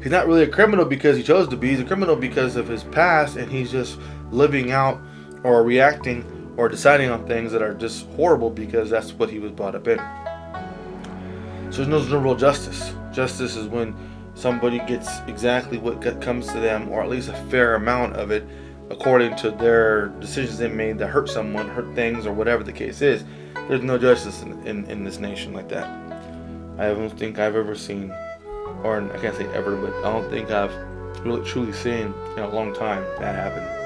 he's 0.02 0.12
not 0.12 0.26
really 0.26 0.42
a 0.42 0.48
criminal 0.48 0.84
because 0.84 1.16
he 1.16 1.22
chose 1.22 1.48
to 1.48 1.56
be. 1.56 1.70
He's 1.70 1.80
a 1.80 1.84
criminal 1.84 2.16
because 2.16 2.56
of 2.56 2.68
his 2.68 2.84
past, 2.84 3.36
and 3.36 3.50
he's 3.50 3.70
just 3.70 3.98
living 4.30 4.70
out 4.70 5.00
or 5.42 5.62
reacting 5.62 6.54
or 6.56 6.68
deciding 6.68 7.10
on 7.10 7.26
things 7.26 7.52
that 7.52 7.62
are 7.62 7.74
just 7.74 8.06
horrible 8.10 8.50
because 8.50 8.90
that's 8.90 9.12
what 9.12 9.30
he 9.30 9.38
was 9.38 9.52
brought 9.52 9.74
up 9.74 9.86
in. 9.86 9.98
So 11.72 11.84
there's 11.84 12.08
no, 12.08 12.18
real 12.18 12.34
justice. 12.34 12.92
Justice 13.12 13.56
is 13.56 13.68
when 13.68 13.94
somebody 14.34 14.78
gets 14.80 15.20
exactly 15.26 15.78
what 15.78 16.00
comes 16.20 16.46
to 16.48 16.60
them, 16.60 16.88
or 16.88 17.02
at 17.02 17.08
least 17.08 17.28
a 17.28 17.34
fair 17.48 17.74
amount 17.74 18.16
of 18.16 18.30
it, 18.30 18.44
according 18.90 19.36
to 19.36 19.50
their 19.50 20.08
decisions 20.20 20.58
they 20.58 20.68
made 20.68 20.98
that 20.98 21.08
hurt 21.08 21.28
someone, 21.28 21.68
hurt 21.68 21.94
things, 21.94 22.26
or 22.26 22.32
whatever 22.32 22.64
the 22.64 22.72
case 22.72 23.02
is. 23.02 23.24
There's 23.68 23.82
no 23.82 23.98
justice 23.98 24.42
in, 24.42 24.66
in, 24.66 24.84
in 24.86 25.04
this 25.04 25.18
nation 25.18 25.52
like 25.52 25.68
that. 25.68 25.86
I 26.78 26.86
don't 26.86 27.10
think 27.10 27.38
I've 27.38 27.56
ever 27.56 27.74
seen 27.74 28.12
or 28.82 29.00
I 29.00 29.18
can't 29.18 29.36
say 29.36 29.46
ever, 29.48 29.76
but 29.76 29.92
I 30.04 30.12
don't 30.12 30.28
think 30.30 30.50
I've 30.50 30.74
really 31.24 31.44
truly 31.44 31.72
seen 31.72 32.14
in 32.36 32.42
a 32.42 32.48
long 32.48 32.74
time 32.74 33.02
that 33.18 33.34
happen. 33.34 33.78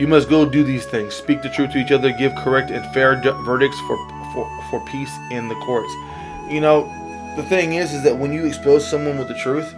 You 0.00 0.08
must 0.08 0.28
go 0.28 0.44
do 0.44 0.64
these 0.64 0.86
things. 0.86 1.14
Speak 1.14 1.42
the 1.42 1.48
truth 1.48 1.70
to 1.72 1.78
each 1.78 1.92
other. 1.92 2.10
Give 2.10 2.34
correct 2.36 2.70
and 2.70 2.84
fair 2.92 3.20
verdicts 3.44 3.78
for, 3.80 3.96
for 4.32 4.50
for 4.70 4.84
peace 4.86 5.12
in 5.30 5.48
the 5.48 5.54
courts. 5.56 5.92
You 6.50 6.60
know, 6.60 6.90
the 7.36 7.44
thing 7.44 7.74
is, 7.74 7.92
is 7.92 8.02
that 8.02 8.16
when 8.16 8.32
you 8.32 8.44
expose 8.44 8.88
someone 8.88 9.18
with 9.18 9.28
the 9.28 9.34
truth, 9.34 9.72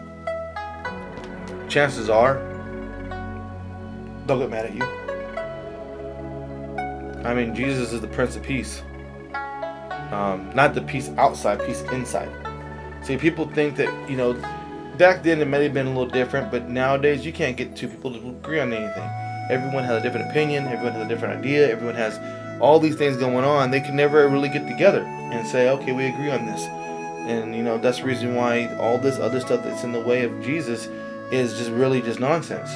chances 1.68 2.08
are 2.08 2.40
they'll 4.26 4.38
get 4.38 4.50
mad 4.50 4.66
at 4.66 4.74
you. 4.74 4.84
I 7.24 7.34
mean, 7.34 7.54
Jesus 7.54 7.92
is 7.92 8.00
the 8.00 8.08
Prince 8.08 8.36
of 8.36 8.42
Peace. 8.42 8.82
Um, 10.12 10.50
not 10.54 10.74
the 10.74 10.82
peace 10.82 11.10
outside, 11.18 11.60
peace 11.66 11.82
inside. 11.92 12.30
See, 13.06 13.16
people 13.16 13.46
think 13.46 13.76
that, 13.76 14.10
you 14.10 14.16
know, 14.16 14.32
back 14.98 15.22
then 15.22 15.40
it 15.40 15.44
may 15.44 15.62
have 15.62 15.72
been 15.72 15.86
a 15.86 15.90
little 15.90 16.08
different, 16.08 16.50
but 16.50 16.68
nowadays 16.68 17.24
you 17.24 17.32
can't 17.32 17.56
get 17.56 17.76
two 17.76 17.86
people 17.86 18.10
to 18.10 18.18
agree 18.18 18.58
on 18.58 18.72
anything. 18.72 19.08
Everyone 19.48 19.84
has 19.84 20.00
a 20.00 20.02
different 20.02 20.28
opinion, 20.28 20.66
everyone 20.66 20.94
has 20.94 21.06
a 21.06 21.08
different 21.08 21.38
idea, 21.38 21.70
everyone 21.70 21.94
has 21.94 22.18
all 22.60 22.80
these 22.80 22.96
things 22.96 23.16
going 23.16 23.44
on. 23.44 23.70
They 23.70 23.80
can 23.80 23.94
never 23.94 24.26
really 24.26 24.48
get 24.48 24.66
together 24.66 25.02
and 25.04 25.46
say, 25.46 25.68
okay, 25.70 25.92
we 25.92 26.06
agree 26.06 26.32
on 26.32 26.46
this. 26.46 26.64
And, 27.30 27.54
you 27.54 27.62
know, 27.62 27.78
that's 27.78 27.98
the 27.98 28.06
reason 28.06 28.34
why 28.34 28.74
all 28.78 28.98
this 28.98 29.20
other 29.20 29.38
stuff 29.38 29.62
that's 29.62 29.84
in 29.84 29.92
the 29.92 30.00
way 30.00 30.24
of 30.24 30.42
Jesus 30.42 30.88
is 31.30 31.56
just 31.56 31.70
really 31.70 32.02
just 32.02 32.18
nonsense. 32.18 32.70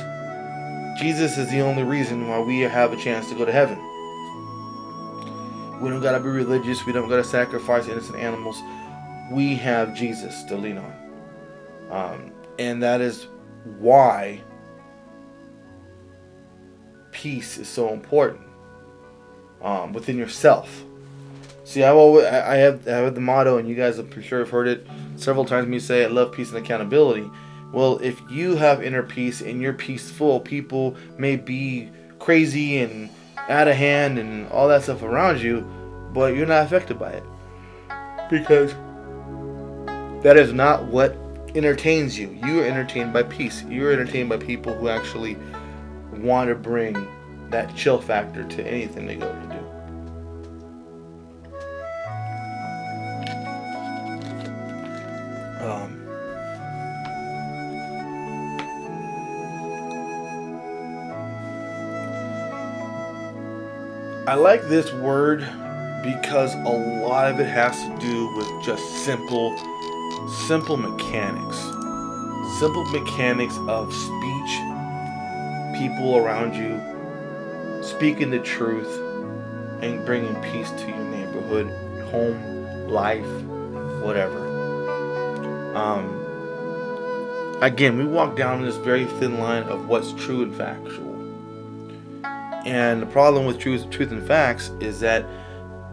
Jesus 1.01 1.38
is 1.38 1.51
the 1.51 1.61
only 1.61 1.83
reason 1.83 2.29
why 2.29 2.38
we 2.38 2.61
have 2.61 2.93
a 2.93 2.97
chance 2.97 3.29
to 3.31 3.35
go 3.35 3.45
to 3.45 3.51
heaven. 3.51 3.79
We 5.81 5.90
don't 5.90 6.01
gotta 6.01 6.21
be 6.21 6.29
religious, 6.29 6.87
we 6.87 6.93
don't 6.93 7.09
gotta 7.09 7.25
sacrifice 7.25 7.88
innocent 7.88 8.16
animals 8.16 8.62
we 9.31 9.55
have 9.57 9.95
Jesus 9.95 10.43
to 10.45 10.57
lean 10.57 10.79
on. 10.79 10.95
Um, 11.90 12.33
and 12.59 12.83
that 12.83 13.01
is 13.01 13.27
why 13.79 14.40
peace 17.12 17.59
is 17.59 17.69
so 17.69 17.93
important 17.93 18.43
um, 19.62 19.93
within 19.93 20.16
yourself. 20.16 20.85
See, 21.64 21.85
I've 21.85 21.97
always, 21.97 22.27
I 22.27 22.57
have, 22.57 22.87
I 22.88 22.93
have 22.93 23.14
the 23.14 23.21
motto, 23.21 23.59
and 23.59 23.69
you 23.69 23.77
guys 23.77 23.97
have 23.97 24.12
for 24.12 24.23
sure 24.23 24.40
have 24.40 24.51
heard 24.51 24.66
it 24.66 24.87
several 25.16 25.45
times. 25.45 25.69
Me 25.69 25.79
say, 25.79 26.05
"I 26.05 26.09
love 26.09 26.33
peace 26.33 26.49
and 26.49 26.59
accountability." 26.59 27.31
Well, 27.73 27.99
if 28.03 28.21
you 28.29 28.57
have 28.57 28.83
inner 28.83 29.05
peace 29.05 29.40
and 29.40 29.61
you're 29.62 29.73
peaceful, 29.73 30.40
people 30.40 30.97
may 31.16 31.37
be 31.37 31.88
crazy 32.19 32.79
and 32.79 33.09
out 33.49 33.69
of 33.69 33.77
hand 33.77 34.19
and 34.19 34.49
all 34.49 34.66
that 34.69 34.83
stuff 34.83 35.03
around 35.03 35.40
you, 35.40 35.61
but 36.12 36.35
you're 36.35 36.47
not 36.47 36.66
affected 36.66 36.99
by 36.99 37.12
it 37.12 37.23
because 38.29 38.75
that 40.23 40.37
is 40.37 40.53
not 40.53 40.85
what 40.85 41.17
entertains 41.55 42.19
you. 42.19 42.29
You 42.45 42.61
are 42.61 42.65
entertained 42.65 43.13
by 43.13 43.23
peace. 43.23 43.63
You 43.65 43.87
are 43.87 43.93
entertained 43.93 44.29
by 44.29 44.37
people 44.37 44.75
who 44.75 44.89
actually 44.89 45.37
want 46.13 46.49
to 46.49 46.55
bring 46.55 47.09
that 47.51 47.75
chill 47.75 48.01
factor 48.01 48.45
to 48.45 48.67
anything 48.67 49.07
they 49.07 49.17
go 49.17 49.33
to 49.33 49.47
do. 49.49 49.57
Um, 55.65 56.01
I 64.29 64.35
like 64.35 64.62
this 64.68 64.93
word 64.93 65.41
because 66.03 66.55
a 66.55 67.05
lot 67.07 67.31
of 67.31 67.41
it 67.41 67.49
has 67.49 67.77
to 67.83 67.99
do 67.99 68.35
with 68.37 68.64
just 68.64 68.83
simple 69.05 69.57
simple 70.31 70.76
mechanics. 70.76 71.59
Simple 72.59 72.85
mechanics 72.87 73.57
of 73.68 73.93
speech, 73.93 74.51
people 75.78 76.16
around 76.16 76.55
you, 76.55 76.81
speaking 77.83 78.31
the 78.31 78.39
truth, 78.41 78.89
and 79.83 80.05
bringing 80.05 80.35
peace 80.53 80.70
to 80.72 80.89
your 80.89 81.05
neighborhood, 81.05 81.68
home, 82.11 82.89
life, 82.89 83.26
whatever. 84.03 84.47
Um, 85.74 86.09
again, 87.62 87.97
we 87.97 88.05
walk 88.05 88.37
down 88.37 88.62
this 88.62 88.76
very 88.76 89.07
thin 89.07 89.39
line 89.39 89.62
of 89.64 89.89
what's 89.89 90.12
true 90.12 90.43
and 90.43 90.55
factual. 90.55 91.09
And 92.66 93.01
the 93.01 93.07
problem 93.07 93.47
with 93.47 93.59
truth, 93.59 93.89
truth 93.91 94.11
and 94.11 94.26
facts 94.26 94.70
is 94.81 95.01
that 95.01 95.24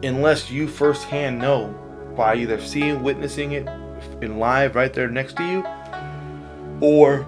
unless 0.04 0.52
you 0.52 0.68
firsthand 0.68 1.40
know 1.40 1.68
by 2.18 2.36
either 2.36 2.60
seeing, 2.60 3.04
witnessing 3.04 3.54
it, 3.54 3.68
in 4.22 4.40
live 4.40 4.76
right 4.76 4.94
there 4.94 5.10
next 5.10 5.38
to 5.38 5.44
you, 5.44 5.64
or 6.82 7.26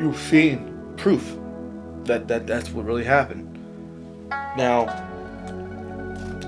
you've 0.00 0.18
seen 0.18 0.72
proof 0.96 1.36
that, 2.04 2.28
that 2.28 2.46
that's 2.46 2.70
what 2.70 2.84
really 2.84 3.04
happened. 3.04 3.58
Now, 4.56 5.02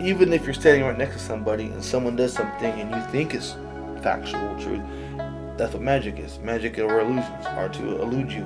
even 0.01 0.33
if 0.33 0.45
you're 0.45 0.55
standing 0.55 0.85
right 0.85 0.97
next 0.97 1.15
to 1.15 1.21
somebody 1.21 1.65
and 1.65 1.83
someone 1.83 2.17
does 2.17 2.33
something 2.33 2.73
and 2.81 2.95
you 2.95 3.01
think 3.11 3.35
it's 3.35 3.57
factual 4.03 4.57
truth, 4.61 4.83
that's 5.57 5.73
what 5.73 5.83
magic 5.83 6.19
is. 6.21 6.39
Magic 6.39 6.79
or 6.79 7.01
illusions 7.01 7.47
are 7.47 7.69
to 7.69 8.01
elude 8.01 8.31
you, 8.31 8.45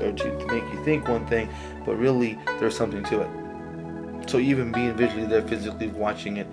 or 0.00 0.12
to, 0.12 0.38
to 0.38 0.46
make 0.46 0.64
you 0.72 0.82
think 0.84 1.06
one 1.06 1.26
thing, 1.26 1.48
but 1.84 1.96
really 1.96 2.38
there's 2.58 2.76
something 2.76 3.04
to 3.04 3.20
it. 3.20 4.30
So 4.30 4.38
even 4.38 4.72
being 4.72 4.94
visually 4.94 5.26
there, 5.26 5.42
physically 5.42 5.88
watching 5.88 6.38
it, 6.38 6.46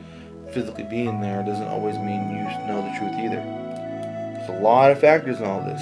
physically 0.52 0.84
being 0.84 1.22
there 1.22 1.44
doesn't 1.44 1.68
always 1.68 1.98
mean 1.98 2.30
you 2.30 2.44
know 2.68 2.82
the 2.82 2.98
truth 2.98 3.14
either. 3.20 3.42
There's 4.36 4.50
a 4.50 4.62
lot 4.62 4.92
of 4.92 5.00
factors 5.00 5.40
in 5.40 5.46
all 5.46 5.62
this. 5.62 5.82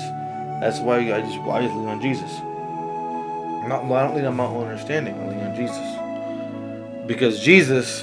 That's 0.62 0.80
why 0.80 0.98
I 0.98 1.22
just 1.22 1.40
I 1.40 1.62
just 1.62 1.76
lean 1.76 1.88
on 1.88 2.02
Jesus. 2.02 2.32
I'm 3.64 3.70
not, 3.70 3.84
I 3.84 4.08
don't 4.08 4.16
lean 4.16 4.26
on 4.26 4.36
my 4.36 4.46
own 4.46 4.68
understanding. 4.68 5.16
I 5.16 5.28
lean 5.28 5.40
on 5.40 5.56
Jesus 5.56 7.08
because 7.08 7.40
Jesus 7.40 8.02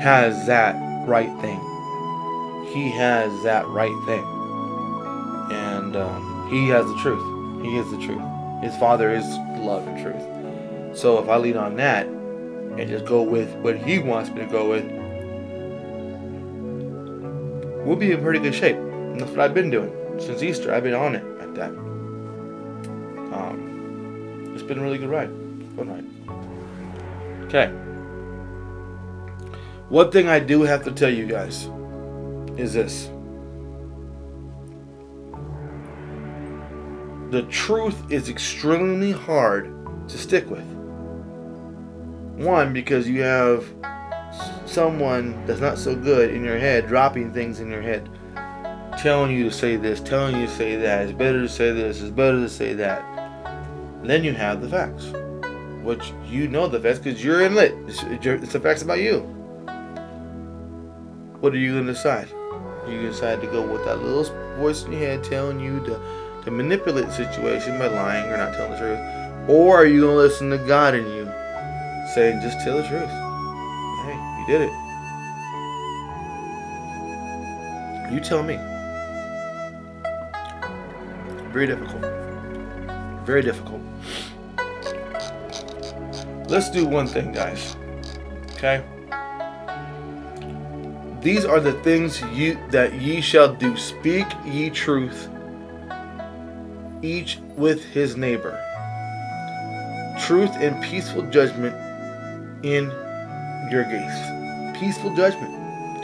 has 0.00 0.46
that 0.46 0.74
right 1.08 1.30
thing. 1.40 1.58
He 2.72 2.90
has 2.90 3.42
that 3.42 3.66
right 3.68 3.96
thing, 4.06 4.24
and 5.52 5.96
um, 5.96 6.48
he 6.50 6.68
has 6.68 6.86
the 6.86 6.96
truth. 6.98 7.64
He 7.64 7.76
is 7.76 7.90
the 7.90 7.98
truth. 7.98 8.22
His 8.62 8.76
Father 8.76 9.10
is 9.10 9.24
love 9.58 9.86
and 9.88 10.02
truth. 10.02 10.96
So 10.98 11.18
if 11.22 11.28
I 11.28 11.36
lean 11.36 11.56
on 11.56 11.76
that 11.76 12.06
and 12.78 12.88
just 12.88 13.04
go 13.04 13.22
with 13.22 13.54
what 13.56 13.76
He 13.76 13.98
wants 13.98 14.30
me 14.30 14.40
to 14.40 14.46
go 14.46 14.70
with, 14.70 14.84
we'll 17.86 17.96
be 17.96 18.12
in 18.12 18.22
pretty 18.22 18.38
good 18.38 18.54
shape. 18.54 18.76
And 18.76 19.20
that's 19.20 19.30
what 19.30 19.40
I've 19.40 19.54
been 19.54 19.70
doing 19.70 19.92
since 20.18 20.42
Easter. 20.42 20.72
I've 20.72 20.84
been 20.84 20.94
on 20.94 21.14
it 21.14 21.24
at 21.40 21.54
that. 21.54 21.70
Um, 23.32 24.52
it's 24.54 24.62
been 24.62 24.78
a 24.78 24.82
really 24.82 24.98
good 24.98 25.10
ride. 25.10 25.30
Fun 25.76 25.88
ride. 25.88 26.06
Okay. 27.46 27.68
One 29.88 30.10
thing 30.12 30.28
I 30.28 30.38
do 30.38 30.62
have 30.62 30.84
to 30.84 30.92
tell 30.92 31.10
you 31.10 31.26
guys 31.26 31.68
is 32.56 32.74
this. 32.74 33.10
The 37.30 37.42
truth 37.48 38.10
is 38.10 38.28
extremely 38.28 39.12
hard 39.12 39.72
to 40.08 40.18
stick 40.18 40.48
with. 40.50 40.66
One, 42.40 42.72
because 42.72 43.06
you 43.06 43.20
have 43.20 43.66
someone 44.64 45.44
that's 45.44 45.60
not 45.60 45.76
so 45.76 45.94
good 45.94 46.30
in 46.30 46.42
your 46.42 46.58
head 46.58 46.86
dropping 46.86 47.34
things 47.34 47.60
in 47.60 47.70
your 47.70 47.82
head, 47.82 48.08
telling 48.98 49.36
you 49.36 49.44
to 49.44 49.52
say 49.52 49.76
this, 49.76 50.00
telling 50.00 50.40
you 50.40 50.46
to 50.46 50.52
say 50.52 50.74
that. 50.76 51.02
It's 51.02 51.12
better 51.12 51.42
to 51.42 51.48
say 51.50 51.70
this, 51.72 52.00
it's 52.00 52.10
better 52.10 52.40
to 52.40 52.48
say 52.48 52.72
that. 52.72 53.04
Then 54.02 54.24
you 54.24 54.32
have 54.32 54.62
the 54.62 54.70
facts, 54.70 55.12
which 55.82 56.14
you 56.24 56.48
know 56.48 56.66
the 56.66 56.80
facts 56.80 57.00
because 57.00 57.22
you're 57.22 57.42
in 57.42 57.54
lit. 57.54 57.74
It's, 57.86 58.02
it's 58.04 58.54
the 58.54 58.60
facts 58.60 58.80
about 58.80 59.00
you. 59.00 59.20
What 61.40 61.52
are 61.52 61.58
you 61.58 61.74
going 61.74 61.88
to 61.88 61.92
decide? 61.92 62.30
You 62.88 63.02
decide 63.02 63.42
to 63.42 63.48
go 63.48 63.70
with 63.70 63.84
that 63.84 63.98
little 63.98 64.24
voice 64.56 64.84
in 64.84 64.92
your 64.92 65.02
head 65.02 65.24
telling 65.24 65.60
you 65.60 65.80
to, 65.80 66.00
to 66.46 66.50
manipulate 66.50 67.04
the 67.04 67.12
situation 67.12 67.78
by 67.78 67.88
lying 67.88 68.32
or 68.32 68.38
not 68.38 68.54
telling 68.54 68.72
the 68.72 68.78
truth? 68.78 69.50
Or 69.50 69.76
are 69.76 69.84
you 69.84 70.00
going 70.00 70.16
to 70.16 70.22
listen 70.22 70.48
to 70.48 70.58
God 70.58 70.94
in 70.94 71.06
you 71.06 71.29
saying, 72.14 72.40
just 72.40 72.60
tell 72.60 72.76
the 72.76 72.88
truth? 72.88 73.08
Hey, 74.04 74.16
you 74.38 74.46
did 74.46 74.62
it. 74.62 74.72
You 78.12 78.20
tell 78.20 78.42
me. 78.42 78.58
Very 81.52 81.66
difficult. 81.68 82.02
Very 83.24 83.42
difficult. 83.42 83.80
Let's 86.48 86.70
do 86.70 86.84
one 86.86 87.06
thing, 87.06 87.32
guys. 87.32 87.76
Okay? 88.54 88.82
These 91.20 91.44
are 91.44 91.60
the 91.60 91.74
things 91.84 92.20
you 92.32 92.58
that 92.70 92.94
ye 92.94 93.20
shall 93.20 93.54
do. 93.54 93.76
Speak 93.76 94.26
ye 94.44 94.70
truth, 94.70 95.28
each 97.02 97.38
with 97.56 97.84
his 97.84 98.16
neighbor. 98.16 98.58
Truth 100.26 100.56
and 100.56 100.82
peaceful 100.82 101.22
judgment 101.30 101.74
in 102.62 102.90
your 103.70 103.84
gates. 103.84 104.18
Peaceful 104.78 105.14
judgment. 105.14 105.54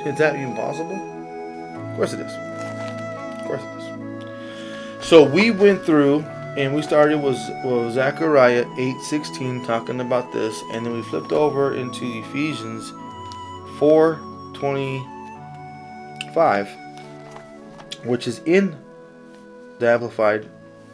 Is 0.07 0.19
that 0.19 0.37
even 0.37 0.55
possible? 0.55 0.95
Of 0.95 1.97
course 1.97 2.13
it 2.13 2.21
is. 2.21 2.33
Of 2.33 3.45
course 3.47 3.63
it 3.63 3.79
is. 3.79 5.07
So 5.07 5.25
we 5.25 5.51
went 5.51 5.83
through 5.85 6.25
and 6.57 6.75
we 6.75 6.83
started 6.83 7.21
was 7.21 7.51
well, 7.65 7.91
Zechariah 7.91 8.65
8:16 8.77 9.65
talking 9.67 10.01
about 10.01 10.33
this, 10.33 10.63
and 10.73 10.87
then 10.87 10.95
we 10.95 11.03
flipped 11.03 11.33
over 11.33 11.75
into 11.75 12.05
Ephesians 12.05 12.93
4:25, 13.79 16.69
which 18.05 18.27
is 18.27 18.41
in 18.47 18.75
the 19.79 19.91
Amplified 19.91 20.49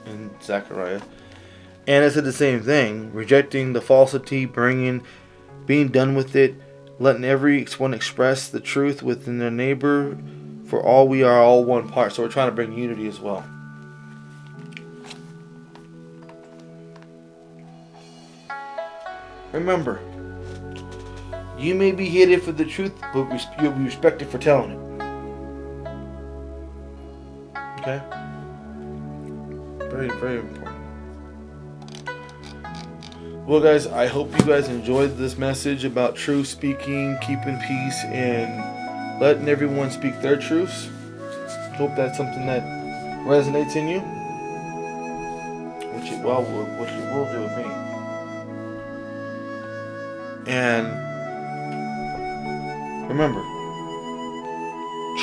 in 0.07 0.31
Zechariah, 0.43 1.01
and 1.87 2.05
it 2.05 2.13
said 2.13 2.25
the 2.25 2.33
same 2.33 2.61
thing, 2.61 3.13
rejecting 3.15 3.73
the 3.73 3.81
falsity, 3.81 4.47
bringing, 4.47 5.05
being 5.67 5.89
done 5.89 6.15
with 6.15 6.35
it, 6.37 6.55
letting 6.99 7.25
every 7.25 7.65
one 7.79 7.95
express 7.95 8.49
the 8.49 8.61
truth 8.61 9.03
within 9.03 9.39
their 9.39 9.51
neighbor. 9.51 10.17
For 10.67 10.83
all 10.83 11.09
we 11.09 11.23
are 11.23 11.43
all 11.43 11.65
one 11.65 11.89
part, 11.89 12.13
so 12.13 12.23
we're 12.23 12.29
trying 12.29 12.49
to 12.49 12.55
bring 12.55 12.73
unity 12.73 13.07
as 13.07 13.21
well. 13.21 13.45
Remember, 19.53 20.01
you 21.59 21.75
may 21.75 21.93
be 21.93 22.09
hated 22.09 22.43
for 22.43 22.53
the 22.53 22.65
truth, 22.65 22.93
but 23.13 23.29
you'll 23.61 23.73
be 23.73 23.85
respected 23.85 24.29
for 24.29 24.39
telling 24.39 24.71
it. 24.73 24.79
Okay? 27.81 28.01
Very, 29.91 30.09
very 30.09 30.39
important. 30.39 30.62
Well, 33.53 33.61
guys, 33.61 33.87
I 33.87 34.07
hope 34.07 34.33
you 34.33 34.47
guys 34.47 34.71
enjoyed 34.71 35.19
this 35.19 35.37
message 35.37 35.85
about 35.85 36.17
truth 36.17 36.47
speaking, 36.47 37.19
keeping 37.21 37.59
peace, 37.59 38.03
and 38.05 39.21
letting 39.21 39.47
everyone 39.47 39.91
speak 39.91 40.19
their 40.23 40.39
truths. 40.39 40.89
Hope 41.75 41.95
that's 41.95 42.17
something 42.17 42.47
that 42.47 42.63
resonates 43.27 43.77
in 43.77 43.89
you, 43.89 44.01
which 45.91 46.11
it 46.13 46.25
well 46.25 46.43
which 46.81 46.89
it 46.89 47.05
will 47.13 47.27
do 47.31 47.43
with 47.43 47.55
me. 47.59 47.65
And 50.51 50.87
remember, 53.07 53.43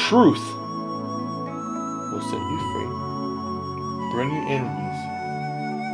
truth 0.07 0.45
will 2.11 2.21
set 2.21 2.39
you 2.39 2.59
free, 2.73 2.89
bring 4.13 4.29
you 4.29 4.41
enemies, 4.49 4.99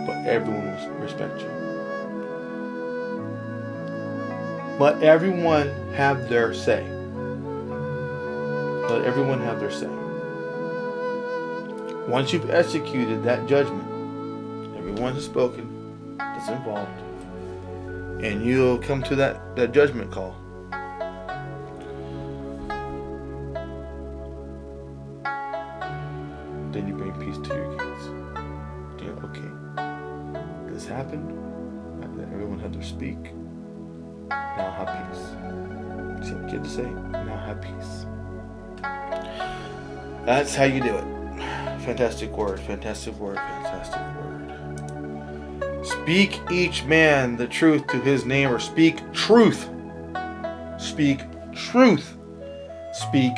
but 0.05 0.17
everyone 0.27 0.65
will 0.65 0.99
respect 0.99 1.39
you. 1.39 1.54
Let 4.77 5.01
everyone 5.03 5.69
have 5.93 6.27
their 6.27 6.53
say. 6.53 6.83
Let 8.89 9.05
everyone 9.05 9.39
have 9.39 9.61
their 9.61 9.71
say. 9.71 9.87
Once 12.09 12.33
you've 12.33 12.49
executed 12.49 13.23
that 13.23 13.47
judgment, 13.47 13.87
everyone 14.77 15.13
has 15.13 15.23
spoken 15.23 16.17
that's 16.17 16.49
involved, 16.49 16.91
and 18.21 18.45
you'll 18.45 18.77
come 18.77 19.01
to 19.03 19.15
that, 19.15 19.55
that 19.55 19.71
judgment 19.71 20.11
call. 20.11 20.35
Then 26.73 26.85
you 26.85 26.93
bring 26.95 27.13
peace 27.13 27.37
to 27.47 27.53
your 27.55 27.77
gates. 27.77 28.05
You 29.01 29.07
know, 29.07 29.21
okay, 29.23 30.73
this 30.73 30.85
happened. 30.85 31.31
I 32.03 32.07
let 32.07 32.27
everyone 32.33 32.59
have 32.59 32.73
their 32.73 32.83
speak. 32.83 33.31
Now 34.29 34.71
have 34.71 34.87
peace. 35.11 36.27
See 36.27 36.33
what 36.35 36.49
kid 36.49 36.63
to 36.63 36.69
say? 36.69 36.89
Now 36.89 37.37
have 37.37 37.61
peace. 37.61 38.05
That's 40.25 40.55
how 40.55 40.63
you 40.63 40.81
do 40.81 40.95
it. 40.95 41.05
Fantastic 41.81 42.35
word, 42.35 42.59
fantastic 42.59 43.13
word, 43.19 43.37
fantastic 43.37 44.01
word. 44.17 45.85
Speak 45.85 46.39
each 46.49 46.83
man 46.85 47.37
the 47.37 47.47
truth 47.47 47.85
to 47.87 47.99
his 47.99 48.25
neighbor. 48.25 48.59
Speak 48.59 49.13
truth. 49.13 49.69
Speak 50.77 51.21
truth. 51.53 52.17
Speak 52.93 53.33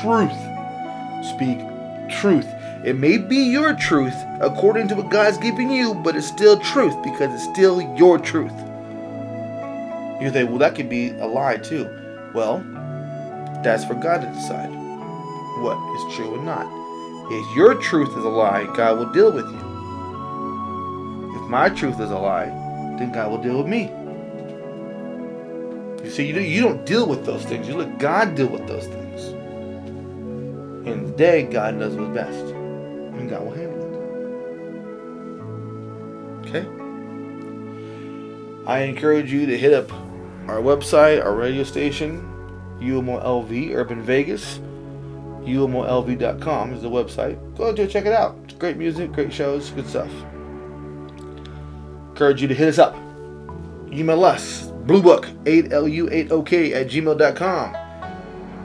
truth. 0.00 0.32
Speak 1.24 1.58
truth. 2.10 2.46
It 2.84 2.96
may 2.96 3.18
be 3.18 3.36
your 3.36 3.74
truth 3.74 4.16
according 4.40 4.88
to 4.88 4.96
what 4.96 5.10
God's 5.10 5.38
giving 5.38 5.70
you, 5.70 5.94
but 5.94 6.16
it's 6.16 6.26
still 6.26 6.58
truth 6.58 6.96
because 7.04 7.32
it's 7.32 7.44
still 7.52 7.80
your 7.96 8.18
truth. 8.18 8.52
You 10.22 10.30
think, 10.30 10.50
well, 10.50 10.60
that 10.60 10.76
could 10.76 10.88
be 10.88 11.10
a 11.10 11.26
lie 11.26 11.56
too. 11.56 11.90
Well, 12.32 12.58
that's 13.64 13.84
for 13.84 13.94
God 13.94 14.20
to 14.20 14.28
decide 14.28 14.70
what 15.60 15.76
is 15.96 16.14
true 16.14 16.36
and 16.36 16.44
not. 16.44 16.68
If 17.32 17.56
your 17.56 17.74
truth 17.74 18.10
is 18.10 18.24
a 18.24 18.28
lie, 18.28 18.72
God 18.76 18.98
will 18.98 19.12
deal 19.12 19.32
with 19.32 19.46
you. 19.46 19.58
If 21.42 21.48
my 21.50 21.68
truth 21.70 21.98
is 21.98 22.12
a 22.12 22.18
lie, 22.18 22.46
then 23.00 23.10
God 23.10 23.32
will 23.32 23.42
deal 23.42 23.58
with 23.58 23.66
me. 23.66 23.90
You 26.04 26.10
see, 26.10 26.26
you, 26.28 26.34
do, 26.34 26.40
you 26.40 26.62
don't 26.62 26.86
deal 26.86 27.08
with 27.08 27.26
those 27.26 27.44
things. 27.44 27.66
You 27.66 27.74
let 27.78 27.98
God 27.98 28.36
deal 28.36 28.46
with 28.46 28.68
those 28.68 28.86
things. 28.86 29.26
In 30.86 31.06
the 31.06 31.12
day, 31.16 31.42
God 31.42 31.74
knows 31.74 31.96
what's 31.96 32.14
best. 32.14 32.44
And 32.44 33.28
God 33.28 33.42
will 33.42 33.54
handle 33.54 33.82
it. 36.44 36.48
Okay? 36.48 36.66
I 38.66 38.82
encourage 38.82 39.32
you 39.32 39.46
to 39.46 39.58
hit 39.58 39.72
up 39.72 39.90
our 40.48 40.58
website, 40.58 41.24
our 41.24 41.34
radio 41.34 41.64
station. 41.64 42.28
UMOLV 42.80 43.74
Urban 43.74 44.02
Vegas. 44.02 44.58
UMOLV.com 45.44 46.72
is 46.72 46.82
the 46.82 46.90
website. 46.90 47.56
Go 47.56 47.74
to 47.74 47.86
check 47.86 48.06
it 48.06 48.12
out. 48.12 48.36
It's 48.44 48.54
great 48.54 48.76
music, 48.76 49.12
great 49.12 49.32
shows, 49.32 49.70
good 49.70 49.86
stuff. 49.86 50.10
Encourage 52.10 52.42
you 52.42 52.48
to 52.48 52.54
hit 52.54 52.68
us 52.68 52.78
up. 52.78 52.94
Email 53.90 54.24
us, 54.24 54.68
bluebook8lu8ok 54.86 56.72
at 56.72 56.88
gmail.com. 56.88 57.76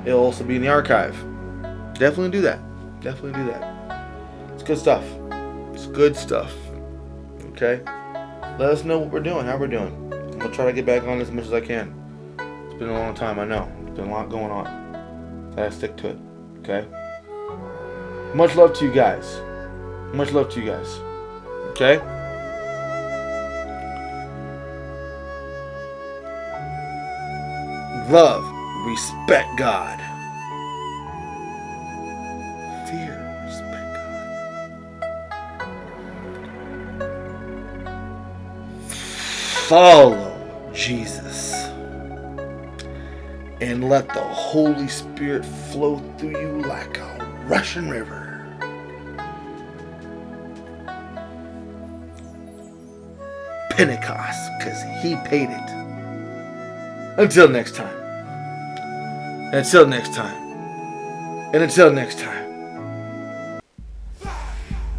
It'll 0.05 0.23
also 0.23 0.43
be 0.43 0.55
in 0.55 0.61
the 0.61 0.67
archive. 0.69 1.15
Definitely 1.95 2.32
do 2.32 2.41
that. 2.41 2.59
Definitely 3.01 3.34
do 3.34 3.45
that. 3.51 4.11
It's 4.53 4.63
good 4.63 4.78
stuff. 4.78 5.03
It's 5.73 5.88
good 5.88 6.15
stuff. 6.15 6.53
Okay? 7.51 7.82
Let 8.57 8.69
us 8.71 8.84
know 8.84 8.99
what 8.99 9.11
we're 9.11 9.19
doing, 9.19 9.45
how 9.45 9.57
we're 9.57 9.67
doing. 9.67 10.07
I'm 10.38 10.43
gonna 10.43 10.53
try 10.53 10.65
to 10.65 10.73
get 10.73 10.85
back 10.85 11.01
on 11.01 11.19
as 11.19 11.31
much 11.31 11.45
as 11.45 11.53
I 11.53 11.61
can. 11.61 11.95
It's 12.65 12.75
been 12.75 12.89
a 12.89 12.93
long 12.93 13.15
time, 13.15 13.39
I 13.39 13.45
know. 13.45 13.71
There's 13.81 13.97
been 13.97 14.09
a 14.09 14.11
lot 14.11 14.29
going 14.29 14.51
on. 14.51 15.51
Gotta 15.55 15.71
stick 15.71 15.97
to 15.97 16.09
it. 16.09 16.17
Okay? 16.59 16.85
Much 18.35 18.55
love 18.55 18.71
to 18.75 18.85
you 18.85 18.93
guys. 18.93 19.41
Much 20.13 20.31
love 20.33 20.49
to 20.49 20.59
you 20.59 20.67
guys. 20.67 20.99
Okay? 21.71 21.97
Love, 28.11 28.45
respect 28.85 29.57
God. 29.57 29.99
Fear, 32.88 33.17
respect 33.43 33.89
God. 33.95 34.21
Follow 39.67 40.26
Jesus. 40.78 41.53
And 43.59 43.89
let 43.89 44.07
the 44.09 44.21
Holy 44.21 44.88
Spirit 44.88 45.43
flow 45.43 45.97
through 46.17 46.39
you 46.39 46.61
like 46.61 46.99
a 46.99 47.43
rushing 47.47 47.89
river. 47.89 48.23
Pentecost, 53.71 54.51
because 54.59 54.84
he 55.01 55.15
paid 55.28 55.49
it. 55.49 55.69
Until 57.17 57.49
next 57.49 57.75
time. 57.75 57.95
Until 59.53 59.88
next 59.88 60.13
time. 60.13 60.36
And 61.53 61.63
until 61.63 61.91
next 61.91 62.19
time. 62.19 63.61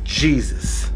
Jesus. 0.03 0.91